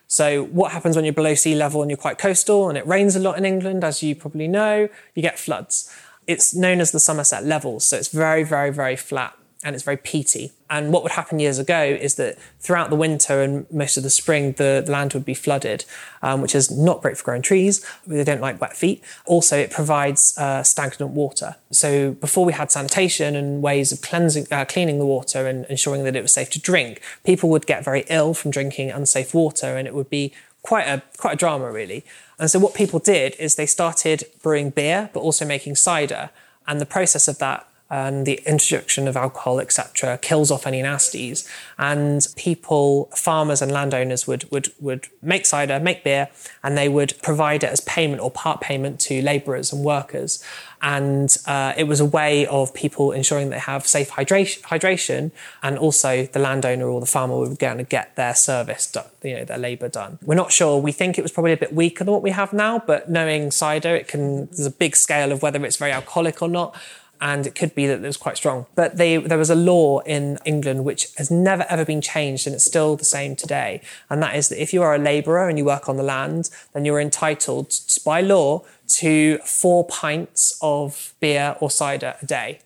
So 0.08 0.44
what 0.44 0.72
happens 0.72 0.94
when 0.94 1.04
you're 1.04 1.14
below 1.14 1.34
sea 1.34 1.54
level 1.54 1.80
and 1.80 1.90
you're 1.90 1.96
quite 1.96 2.18
coastal 2.18 2.68
and 2.68 2.76
it 2.76 2.86
rains 2.86 3.16
a 3.16 3.20
lot 3.20 3.38
in 3.38 3.46
England, 3.46 3.82
as 3.82 4.02
you 4.02 4.14
probably 4.14 4.46
know, 4.46 4.90
you 5.14 5.22
get 5.22 5.38
floods 5.38 5.90
it's 6.26 6.54
known 6.54 6.80
as 6.80 6.92
the 6.92 7.00
Somerset 7.00 7.44
Levels. 7.44 7.84
So 7.84 7.96
it's 7.96 8.08
very, 8.08 8.42
very, 8.42 8.70
very 8.70 8.96
flat 8.96 9.36
and 9.64 9.74
it's 9.74 9.84
very 9.84 9.96
peaty. 9.96 10.52
And 10.68 10.92
what 10.92 11.02
would 11.02 11.12
happen 11.12 11.38
years 11.38 11.58
ago 11.58 11.80
is 11.82 12.16
that 12.16 12.38
throughout 12.60 12.90
the 12.90 12.96
winter 12.96 13.42
and 13.42 13.66
most 13.72 13.96
of 13.96 14.02
the 14.02 14.10
spring, 14.10 14.52
the, 14.52 14.82
the 14.84 14.92
land 14.92 15.14
would 15.14 15.24
be 15.24 15.34
flooded, 15.34 15.84
um, 16.22 16.40
which 16.40 16.54
is 16.54 16.70
not 16.70 17.02
great 17.02 17.16
for 17.16 17.24
growing 17.24 17.42
trees. 17.42 17.84
They 18.06 18.22
don't 18.22 18.40
like 18.40 18.60
wet 18.60 18.76
feet. 18.76 19.02
Also, 19.24 19.56
it 19.56 19.70
provides 19.70 20.36
uh, 20.38 20.62
stagnant 20.62 21.12
water. 21.12 21.56
So 21.70 22.12
before 22.12 22.44
we 22.44 22.52
had 22.52 22.70
sanitation 22.70 23.34
and 23.34 23.62
ways 23.62 23.92
of 23.92 24.02
cleansing, 24.02 24.46
uh, 24.50 24.64
cleaning 24.66 24.98
the 24.98 25.06
water 25.06 25.46
and 25.46 25.64
ensuring 25.66 26.04
that 26.04 26.16
it 26.16 26.22
was 26.22 26.32
safe 26.32 26.50
to 26.50 26.60
drink, 26.60 27.00
people 27.24 27.48
would 27.50 27.66
get 27.66 27.84
very 27.84 28.04
ill 28.08 28.34
from 28.34 28.50
drinking 28.50 28.90
unsafe 28.90 29.34
water, 29.34 29.76
and 29.76 29.88
it 29.88 29.94
would 29.94 30.10
be 30.10 30.32
quite 30.66 30.86
a 30.86 31.02
quite 31.16 31.34
a 31.34 31.36
drama 31.36 31.70
really. 31.70 32.04
And 32.38 32.50
so 32.50 32.58
what 32.58 32.74
people 32.74 32.98
did 32.98 33.36
is 33.36 33.54
they 33.54 33.66
started 33.66 34.24
brewing 34.42 34.70
beer, 34.70 35.10
but 35.12 35.20
also 35.20 35.44
making 35.46 35.76
cider. 35.76 36.30
And 36.66 36.80
the 36.80 36.86
process 36.86 37.28
of 37.28 37.38
that 37.38 37.66
and 37.88 38.26
the 38.26 38.40
introduction 38.46 39.06
of 39.06 39.16
alcohol, 39.16 39.60
etc., 39.60 40.18
kills 40.18 40.50
off 40.50 40.66
any 40.66 40.82
nasties. 40.82 41.48
And 41.78 42.26
people, 42.36 43.06
farmers 43.14 43.62
and 43.62 43.70
landowners 43.70 44.26
would, 44.26 44.50
would, 44.50 44.72
would 44.80 45.06
make 45.22 45.46
cider, 45.46 45.78
make 45.78 46.02
beer, 46.02 46.28
and 46.64 46.76
they 46.76 46.88
would 46.88 47.14
provide 47.22 47.62
it 47.62 47.70
as 47.70 47.80
payment 47.82 48.20
or 48.20 48.30
part 48.30 48.60
payment 48.60 48.98
to 49.00 49.22
labourers 49.22 49.72
and 49.72 49.84
workers. 49.84 50.42
And 50.82 51.34
uh, 51.46 51.72
it 51.76 51.84
was 51.84 52.00
a 52.00 52.04
way 52.04 52.46
of 52.46 52.74
people 52.74 53.12
ensuring 53.12 53.50
they 53.50 53.58
have 53.58 53.86
safe 53.86 54.10
hydration, 54.10 54.60
hydration, 54.62 55.30
and 55.62 55.78
also 55.78 56.26
the 56.26 56.38
landowner 56.38 56.86
or 56.86 57.00
the 57.00 57.06
farmer 57.06 57.38
would 57.38 57.58
going 57.58 57.78
to 57.78 57.84
get 57.84 58.14
their 58.16 58.34
service 58.34 58.90
done, 58.90 59.06
you 59.22 59.36
know, 59.36 59.44
their 59.44 59.58
labour 59.58 59.88
done. 59.88 60.18
We're 60.22 60.34
not 60.34 60.52
sure. 60.52 60.80
We 60.80 60.92
think 60.92 61.18
it 61.18 61.22
was 61.22 61.32
probably 61.32 61.52
a 61.52 61.56
bit 61.56 61.72
weaker 61.72 62.04
than 62.04 62.12
what 62.12 62.22
we 62.22 62.30
have 62.30 62.52
now, 62.52 62.82
but 62.84 63.08
knowing 63.08 63.50
cider, 63.50 63.94
it 63.94 64.06
can, 64.06 64.46
there's 64.46 64.66
a 64.66 64.70
big 64.70 64.96
scale 64.96 65.32
of 65.32 65.40
whether 65.42 65.64
it's 65.64 65.76
very 65.76 65.92
alcoholic 65.92 66.42
or 66.42 66.48
not 66.48 66.76
and 67.20 67.46
it 67.46 67.54
could 67.54 67.74
be 67.74 67.86
that 67.86 67.94
it 67.94 68.06
was 68.06 68.16
quite 68.16 68.36
strong. 68.36 68.66
But 68.74 68.96
they, 68.96 69.16
there 69.16 69.38
was 69.38 69.50
a 69.50 69.54
law 69.54 70.00
in 70.00 70.38
England 70.44 70.84
which 70.84 71.08
has 71.16 71.30
never 71.30 71.64
ever 71.68 71.84
been 71.84 72.00
changed 72.00 72.46
and 72.46 72.54
it's 72.54 72.64
still 72.64 72.96
the 72.96 73.04
same 73.04 73.36
today. 73.36 73.80
And 74.10 74.22
that 74.22 74.36
is 74.36 74.48
that 74.48 74.60
if 74.60 74.72
you 74.72 74.82
are 74.82 74.94
a 74.94 74.98
labourer 74.98 75.48
and 75.48 75.58
you 75.58 75.64
work 75.64 75.88
on 75.88 75.96
the 75.96 76.02
land, 76.02 76.50
then 76.72 76.84
you're 76.84 77.00
entitled 77.00 77.72
by 78.04 78.20
law 78.20 78.64
to 78.88 79.38
four 79.38 79.86
pints 79.86 80.58
of 80.62 81.14
beer 81.20 81.56
or 81.60 81.70
cider 81.70 82.14
a 82.22 82.26
day. 82.26 82.60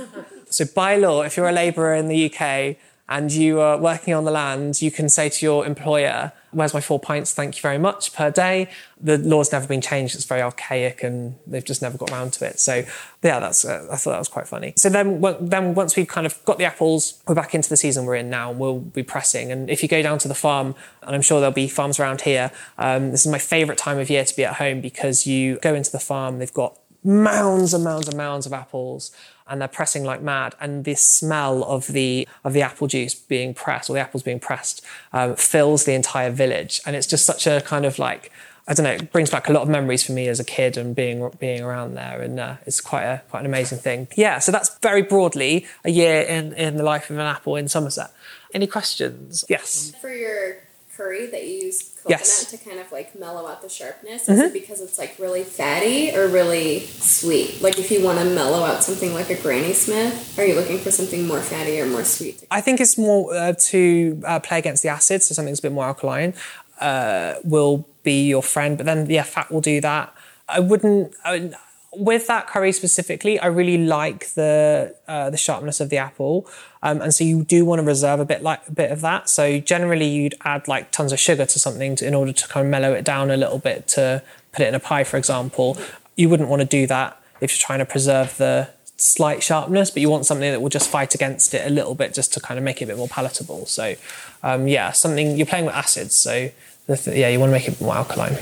so 0.48 0.64
by 0.74 0.96
law, 0.96 1.22
if 1.22 1.36
you're 1.36 1.48
a 1.48 1.52
labourer 1.52 1.94
in 1.94 2.08
the 2.08 2.32
UK 2.32 2.76
and 3.08 3.32
you 3.32 3.60
are 3.60 3.78
working 3.78 4.14
on 4.14 4.24
the 4.24 4.30
land, 4.30 4.82
you 4.82 4.90
can 4.90 5.08
say 5.08 5.28
to 5.28 5.46
your 5.46 5.66
employer, 5.66 6.32
Where's 6.52 6.72
my 6.72 6.80
four 6.80 6.98
pints? 6.98 7.34
Thank 7.34 7.56
you 7.56 7.60
very 7.60 7.76
much 7.76 8.14
per 8.14 8.30
day. 8.30 8.68
The 8.98 9.18
law's 9.18 9.52
never 9.52 9.66
been 9.66 9.82
changed. 9.82 10.14
It's 10.14 10.24
very 10.24 10.40
archaic 10.40 11.02
and 11.02 11.34
they've 11.46 11.64
just 11.64 11.82
never 11.82 11.98
got 11.98 12.10
around 12.10 12.32
to 12.34 12.46
it. 12.46 12.58
So, 12.58 12.76
yeah, 13.22 13.40
that's, 13.40 13.62
uh, 13.66 13.86
I 13.90 13.96
thought 13.96 14.12
that 14.12 14.18
was 14.18 14.28
quite 14.28 14.48
funny. 14.48 14.72
So 14.78 14.88
then, 14.88 15.20
then 15.38 15.74
once 15.74 15.96
we've 15.96 16.08
kind 16.08 16.26
of 16.26 16.42
got 16.46 16.56
the 16.56 16.64
apples, 16.64 17.22
we're 17.28 17.34
back 17.34 17.54
into 17.54 17.68
the 17.68 17.76
season 17.76 18.06
we're 18.06 18.14
in 18.14 18.30
now 18.30 18.52
and 18.52 18.58
we'll 18.58 18.78
be 18.78 19.02
pressing. 19.02 19.52
And 19.52 19.68
if 19.68 19.82
you 19.82 19.88
go 19.88 20.00
down 20.00 20.18
to 20.20 20.28
the 20.28 20.34
farm, 20.34 20.74
and 21.02 21.14
I'm 21.14 21.20
sure 21.20 21.40
there'll 21.40 21.52
be 21.52 21.68
farms 21.68 22.00
around 22.00 22.22
here, 22.22 22.50
um, 22.78 23.10
this 23.10 23.26
is 23.26 23.30
my 23.30 23.38
favourite 23.38 23.76
time 23.76 23.98
of 23.98 24.08
year 24.08 24.24
to 24.24 24.34
be 24.34 24.44
at 24.44 24.54
home 24.54 24.80
because 24.80 25.26
you 25.26 25.58
go 25.58 25.74
into 25.74 25.92
the 25.92 26.00
farm, 26.00 26.38
they've 26.38 26.54
got 26.54 26.78
mounds 27.06 27.72
and 27.72 27.84
mounds 27.84 28.08
and 28.08 28.16
mounds 28.16 28.46
of 28.46 28.52
apples 28.52 29.12
and 29.48 29.60
they're 29.60 29.68
pressing 29.68 30.04
like 30.04 30.22
mad. 30.22 30.54
And 30.60 30.84
the 30.84 30.94
smell 30.94 31.64
of 31.64 31.86
the 31.88 32.28
of 32.44 32.52
the 32.52 32.62
apple 32.62 32.86
juice 32.86 33.14
being 33.14 33.54
pressed 33.54 33.88
or 33.88 33.94
the 33.94 34.00
apples 34.00 34.22
being 34.22 34.40
pressed 34.40 34.84
um, 35.12 35.36
fills 35.36 35.84
the 35.84 35.94
entire 35.94 36.30
village, 36.30 36.80
and 36.86 36.96
it's 36.96 37.06
just 37.06 37.24
such 37.24 37.46
a 37.46 37.60
kind 37.60 37.84
of 37.84 37.98
like 37.98 38.32
I 38.68 38.74
don't 38.74 38.82
know, 38.82 38.92
it 38.92 39.12
brings 39.12 39.30
back 39.30 39.48
a 39.48 39.52
lot 39.52 39.62
of 39.62 39.68
memories 39.68 40.02
for 40.02 40.10
me 40.10 40.26
as 40.26 40.40
a 40.40 40.44
kid 40.44 40.76
and 40.76 40.94
being 40.94 41.30
being 41.38 41.62
around 41.62 41.94
there, 41.94 42.20
and 42.20 42.40
uh, 42.40 42.56
it's 42.66 42.80
quite 42.80 43.04
a 43.04 43.22
quite 43.30 43.40
an 43.40 43.46
amazing 43.46 43.78
thing. 43.78 44.08
Yeah, 44.16 44.40
so 44.40 44.50
that's 44.50 44.76
very 44.78 45.02
broadly 45.02 45.66
a 45.84 45.90
year 45.90 46.22
in 46.22 46.52
in 46.54 46.76
the 46.76 46.82
life 46.82 47.10
of 47.10 47.16
an 47.16 47.26
apple 47.26 47.56
in 47.56 47.68
Somerset. 47.68 48.12
Any 48.52 48.66
questions? 48.66 49.44
Yes. 49.48 49.92
For 50.00 50.12
your 50.12 50.56
curry 50.96 51.26
that 51.26 51.46
you 51.46 51.54
use 51.66 51.90
coconut 52.02 52.20
Yes. 52.20 52.50
to 52.50 52.56
kind 52.56 52.78
of 52.78 52.90
like 52.92 53.18
mellow 53.18 53.46
out 53.46 53.62
the 53.62 53.68
sharpness? 53.68 54.22
Mm-hmm. 54.22 54.32
Is 54.32 54.40
it 54.40 54.52
because 54.52 54.80
it's 54.80 54.98
like 54.98 55.16
really 55.18 55.42
fatty 55.44 56.16
or 56.16 56.28
really 56.28 56.80
sweet? 56.80 57.60
Like 57.60 57.78
if 57.78 57.90
you 57.90 58.02
want 58.02 58.18
to 58.18 58.24
mellow 58.24 58.64
out 58.64 58.82
something 58.82 59.12
like 59.14 59.30
a 59.30 59.40
Granny 59.40 59.72
Smith, 59.72 60.38
are 60.38 60.44
you 60.44 60.54
looking 60.54 60.78
for 60.78 60.90
something 60.90 61.26
more 61.26 61.40
fatty 61.40 61.80
or 61.80 61.86
more 61.86 62.04
sweet? 62.04 62.44
I 62.50 62.60
think 62.60 62.80
it's 62.80 62.96
more 62.96 63.34
uh, 63.34 63.54
to 63.70 64.22
uh, 64.24 64.40
play 64.40 64.58
against 64.58 64.82
the 64.82 64.88
acid, 64.88 65.22
so 65.22 65.34
something 65.34 65.52
that's 65.52 65.60
a 65.60 65.62
bit 65.62 65.72
more 65.72 65.84
alkaline 65.84 66.34
uh, 66.80 67.34
will 67.44 67.86
be 68.02 68.28
your 68.28 68.42
friend. 68.42 68.76
But 68.76 68.86
then, 68.86 69.10
yeah, 69.10 69.22
fat 69.22 69.50
will 69.50 69.60
do 69.60 69.80
that. 69.80 70.14
I 70.48 70.60
wouldn't. 70.60 71.14
I, 71.24 71.50
with 71.96 72.26
that 72.26 72.46
curry 72.46 72.72
specifically, 72.72 73.38
I 73.38 73.46
really 73.46 73.78
like 73.78 74.34
the 74.34 74.94
uh, 75.08 75.30
the 75.30 75.36
sharpness 75.36 75.80
of 75.80 75.90
the 75.90 75.98
apple, 75.98 76.48
um, 76.82 77.00
and 77.00 77.12
so 77.12 77.24
you 77.24 77.44
do 77.44 77.64
want 77.64 77.80
to 77.80 77.86
reserve 77.86 78.20
a 78.20 78.24
bit 78.24 78.42
like 78.42 78.60
a 78.68 78.72
bit 78.72 78.90
of 78.90 79.00
that. 79.00 79.28
So 79.28 79.58
generally, 79.58 80.06
you'd 80.06 80.34
add 80.44 80.68
like 80.68 80.90
tons 80.92 81.12
of 81.12 81.18
sugar 81.18 81.46
to 81.46 81.58
something 81.58 81.96
to, 81.96 82.06
in 82.06 82.14
order 82.14 82.32
to 82.32 82.48
kind 82.48 82.66
of 82.66 82.70
mellow 82.70 82.92
it 82.92 83.04
down 83.04 83.30
a 83.30 83.36
little 83.36 83.58
bit 83.58 83.86
to 83.88 84.22
put 84.52 84.62
it 84.62 84.68
in 84.68 84.74
a 84.74 84.80
pie, 84.80 85.04
for 85.04 85.16
example. 85.16 85.76
You 86.16 86.28
wouldn't 86.28 86.48
want 86.48 86.60
to 86.60 86.66
do 86.66 86.86
that 86.86 87.20
if 87.40 87.52
you're 87.52 87.66
trying 87.66 87.80
to 87.80 87.84
preserve 87.84 88.36
the 88.38 88.68
slight 88.96 89.42
sharpness, 89.42 89.90
but 89.90 90.00
you 90.00 90.08
want 90.08 90.24
something 90.26 90.50
that 90.50 90.62
will 90.62 90.70
just 90.70 90.88
fight 90.88 91.14
against 91.14 91.52
it 91.52 91.66
a 91.66 91.70
little 91.70 91.94
bit, 91.94 92.14
just 92.14 92.32
to 92.34 92.40
kind 92.40 92.58
of 92.58 92.64
make 92.64 92.80
it 92.80 92.84
a 92.84 92.88
bit 92.88 92.96
more 92.96 93.08
palatable. 93.08 93.66
So, 93.66 93.94
um, 94.42 94.68
yeah, 94.68 94.92
something 94.92 95.36
you're 95.36 95.46
playing 95.46 95.66
with 95.66 95.74
acids, 95.74 96.14
so 96.14 96.50
th- 96.86 97.06
yeah, 97.08 97.28
you 97.28 97.38
want 97.38 97.50
to 97.50 97.52
make 97.52 97.68
it 97.68 97.80
more 97.80 97.94
alkaline. 97.94 98.38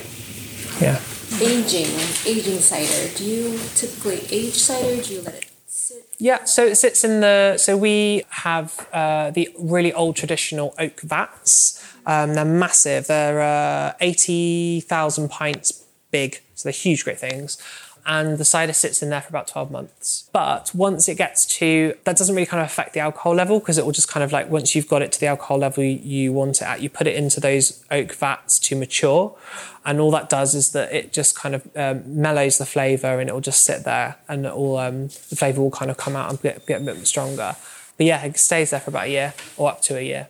Yeah. 0.80 1.00
Aging, 1.40 1.90
aging 2.26 2.58
cider. 2.58 3.16
Do 3.16 3.24
you 3.24 3.58
typically 3.74 4.20
age 4.30 4.54
cider? 4.54 5.02
Do 5.02 5.14
you 5.14 5.22
let 5.22 5.34
it 5.34 5.46
sit? 5.66 6.04
Yeah, 6.18 6.44
so 6.44 6.64
it 6.64 6.76
sits 6.76 7.04
in 7.04 7.20
the. 7.20 7.56
So 7.58 7.76
we 7.76 8.24
have 8.30 8.86
uh, 8.92 9.30
the 9.30 9.48
really 9.58 9.92
old 9.92 10.16
traditional 10.16 10.74
oak 10.78 11.00
vats. 11.00 11.84
Um, 12.06 12.34
they're 12.34 12.44
massive. 12.44 13.06
They're 13.06 13.40
uh, 13.40 13.94
eighty 14.00 14.80
thousand 14.80 15.30
pints 15.30 15.84
big, 16.10 16.40
so 16.54 16.68
they're 16.68 16.72
huge, 16.72 17.04
great 17.04 17.18
things. 17.18 17.58
And 18.06 18.38
the 18.38 18.44
cider 18.44 18.72
sits 18.72 19.02
in 19.02 19.10
there 19.10 19.20
for 19.20 19.28
about 19.28 19.48
twelve 19.48 19.70
months. 19.70 20.28
But 20.32 20.70
once 20.74 21.08
it 21.08 21.16
gets 21.16 21.46
to 21.58 21.94
that, 22.04 22.16
doesn't 22.16 22.34
really 22.34 22.46
kind 22.46 22.62
of 22.62 22.66
affect 22.66 22.92
the 22.92 23.00
alcohol 23.00 23.34
level 23.34 23.60
because 23.60 23.78
it 23.78 23.84
will 23.84 23.92
just 23.92 24.08
kind 24.08 24.22
of 24.22 24.32
like 24.32 24.50
once 24.50 24.74
you've 24.74 24.88
got 24.88 25.02
it 25.02 25.12
to 25.12 25.20
the 25.20 25.26
alcohol 25.26 25.58
level 25.58 25.82
you 25.82 26.32
want 26.32 26.60
it 26.60 26.64
at, 26.64 26.82
you 26.82 26.90
put 26.90 27.06
it 27.06 27.16
into 27.16 27.40
those 27.40 27.84
oak 27.90 28.12
vats 28.14 28.58
to 28.58 28.76
mature, 28.76 29.36
and 29.84 30.00
all 30.00 30.10
that 30.10 30.28
does 30.28 30.54
is 30.54 30.72
that 30.72 30.92
it 30.92 31.12
just 31.12 31.34
kind 31.36 31.54
of 31.54 31.66
um, 31.76 32.02
mellows 32.20 32.58
the 32.58 32.66
flavour 32.66 33.20
and 33.20 33.28
it 33.28 33.32
will 33.32 33.40
just 33.40 33.64
sit 33.64 33.84
there 33.84 34.16
and 34.28 34.46
it 34.46 34.56
will 34.56 34.78
um, 34.78 35.08
the 35.08 35.36
flavour 35.36 35.60
will 35.60 35.70
kind 35.70 35.90
of 35.90 35.96
come 35.96 36.16
out 36.16 36.30
and 36.30 36.40
get, 36.42 36.66
get 36.66 36.80
a 36.80 36.84
bit 36.84 37.06
stronger. 37.06 37.56
But 37.96 38.06
yeah, 38.06 38.24
it 38.24 38.38
stays 38.38 38.70
there 38.70 38.80
for 38.80 38.90
about 38.90 39.06
a 39.06 39.10
year 39.10 39.34
or 39.56 39.70
up 39.70 39.82
to 39.82 39.96
a 39.96 40.00
year. 40.00 40.28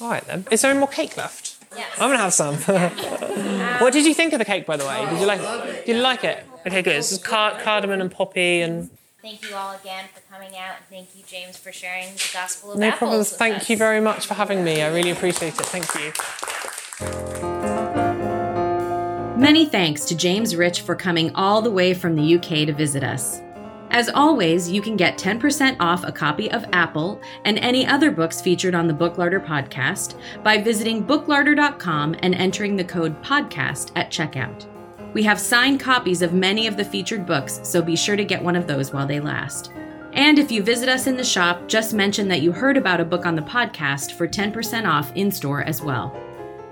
All 0.00 0.08
right 0.08 0.24
then. 0.26 0.46
Is 0.50 0.62
there 0.62 0.70
any 0.70 0.80
more 0.80 0.88
cake 0.88 1.16
left? 1.16 1.56
Yes. 1.76 1.88
I'm 2.00 2.10
gonna 2.10 2.18
have 2.18 2.34
some. 2.34 2.56
what 3.80 3.92
did 3.92 4.04
you 4.06 4.14
think 4.14 4.32
of 4.32 4.38
the 4.38 4.44
cake, 4.44 4.66
by 4.66 4.76
the 4.76 4.84
way? 4.84 5.06
Did 5.08 5.20
you 5.20 5.26
like? 5.26 5.40
Did 5.84 5.96
you 5.96 6.02
like 6.02 6.24
it? 6.24 6.44
Okay, 6.66 6.82
good. 6.82 6.96
This 6.96 7.12
is 7.12 7.18
car- 7.18 7.58
cardamom 7.62 8.00
and 8.00 8.10
poppy 8.10 8.60
and 8.60 8.90
Thank 9.22 9.42
you 9.48 9.54
all 9.54 9.72
again 9.74 10.06
for 10.14 10.20
coming 10.32 10.56
out, 10.56 10.76
and 10.78 10.84
thank 10.88 11.08
you, 11.14 11.22
James, 11.26 11.58
for 11.58 11.70
sharing 11.72 12.06
the 12.14 12.30
gospel 12.32 12.72
of 12.72 12.78
no 12.78 12.86
apples. 12.86 12.98
problems. 12.98 13.30
with 13.30 13.38
Thank 13.38 13.56
us. 13.56 13.68
you 13.70 13.76
very 13.76 14.00
much 14.00 14.26
for 14.26 14.32
having 14.32 14.64
me. 14.64 14.80
I 14.80 14.88
really 14.88 15.10
appreciate 15.10 15.52
it. 15.60 15.66
Thank 15.66 15.94
you. 15.94 16.12
Many 19.38 19.66
thanks 19.66 20.04
to 20.06 20.14
James 20.16 20.56
Rich 20.56 20.80
for 20.82 20.94
coming 20.94 21.34
all 21.34 21.60
the 21.60 21.70
way 21.70 21.92
from 21.92 22.14
the 22.14 22.34
UK 22.36 22.66
to 22.66 22.72
visit 22.72 23.02
us. 23.04 23.40
As 23.90 24.08
always, 24.08 24.70
you 24.70 24.80
can 24.80 24.96
get 24.96 25.18
10% 25.18 25.76
off 25.80 26.04
a 26.04 26.12
copy 26.12 26.50
of 26.50 26.64
Apple 26.72 27.20
and 27.44 27.58
any 27.58 27.86
other 27.86 28.10
books 28.10 28.40
featured 28.40 28.74
on 28.74 28.86
the 28.86 28.94
Booklarder 28.94 29.44
podcast 29.44 30.14
by 30.42 30.56
visiting 30.58 31.04
booklarder.com 31.04 32.14
and 32.22 32.34
entering 32.34 32.76
the 32.76 32.84
code 32.84 33.20
podcast 33.22 33.90
at 33.96 34.10
checkout. 34.10 34.66
We 35.12 35.24
have 35.24 35.40
signed 35.40 35.80
copies 35.80 36.22
of 36.22 36.32
many 36.32 36.68
of 36.68 36.76
the 36.76 36.84
featured 36.84 37.26
books, 37.26 37.60
so 37.64 37.82
be 37.82 37.96
sure 37.96 38.14
to 38.14 38.24
get 38.24 38.42
one 38.42 38.54
of 38.54 38.68
those 38.68 38.92
while 38.92 39.06
they 39.06 39.18
last. 39.18 39.72
And 40.12 40.38
if 40.38 40.52
you 40.52 40.62
visit 40.62 40.88
us 40.88 41.06
in 41.06 41.16
the 41.16 41.24
shop, 41.24 41.66
just 41.66 41.94
mention 41.94 42.28
that 42.28 42.42
you 42.42 42.52
heard 42.52 42.76
about 42.76 43.00
a 43.00 43.04
book 43.04 43.26
on 43.26 43.34
the 43.34 43.42
podcast 43.42 44.12
for 44.12 44.28
10% 44.28 44.88
off 44.88 45.12
in 45.16 45.30
store 45.30 45.62
as 45.62 45.82
well. 45.82 46.16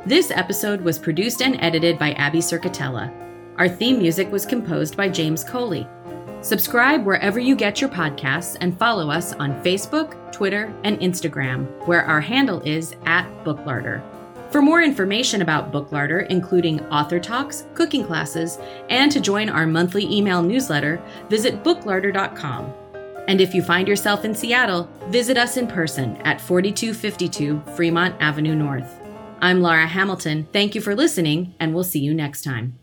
This 0.06 0.30
episode 0.30 0.80
was 0.80 0.98
produced 0.98 1.42
and 1.42 1.60
edited 1.60 1.98
by 1.98 2.12
Abby 2.12 2.38
Circatella. 2.38 3.12
Our 3.58 3.68
theme 3.68 3.98
music 3.98 4.30
was 4.30 4.46
composed 4.46 4.96
by 4.96 5.08
James 5.08 5.42
Coley. 5.42 5.88
Subscribe 6.40 7.04
wherever 7.04 7.40
you 7.40 7.56
get 7.56 7.80
your 7.80 7.90
podcasts 7.90 8.56
and 8.60 8.78
follow 8.78 9.10
us 9.10 9.32
on 9.34 9.60
Facebook, 9.64 10.32
Twitter, 10.32 10.72
and 10.84 11.00
Instagram, 11.00 11.66
where 11.86 12.04
our 12.04 12.20
handle 12.20 12.60
is 12.60 12.94
at 13.06 13.28
Booklarder. 13.42 14.00
For 14.50 14.62
more 14.62 14.82
information 14.82 15.42
about 15.42 15.72
Booklarder, 15.72 16.26
including 16.30 16.80
author 16.86 17.20
talks, 17.20 17.66
cooking 17.74 18.02
classes, 18.02 18.58
and 18.88 19.12
to 19.12 19.20
join 19.20 19.50
our 19.50 19.66
monthly 19.66 20.04
email 20.04 20.42
newsletter, 20.42 21.02
visit 21.28 21.62
booklarder.com. 21.62 22.72
And 23.28 23.42
if 23.42 23.54
you 23.54 23.62
find 23.62 23.86
yourself 23.86 24.24
in 24.24 24.34
Seattle, 24.34 24.88
visit 25.08 25.36
us 25.36 25.58
in 25.58 25.66
person 25.66 26.16
at 26.18 26.40
4252 26.40 27.62
Fremont 27.76 28.14
Avenue 28.20 28.54
North. 28.54 28.98
I'm 29.42 29.60
Lara 29.60 29.86
Hamilton. 29.86 30.48
Thank 30.50 30.74
you 30.74 30.80
for 30.80 30.94
listening, 30.94 31.54
and 31.60 31.74
we'll 31.74 31.84
see 31.84 32.00
you 32.00 32.14
next 32.14 32.42
time. 32.42 32.78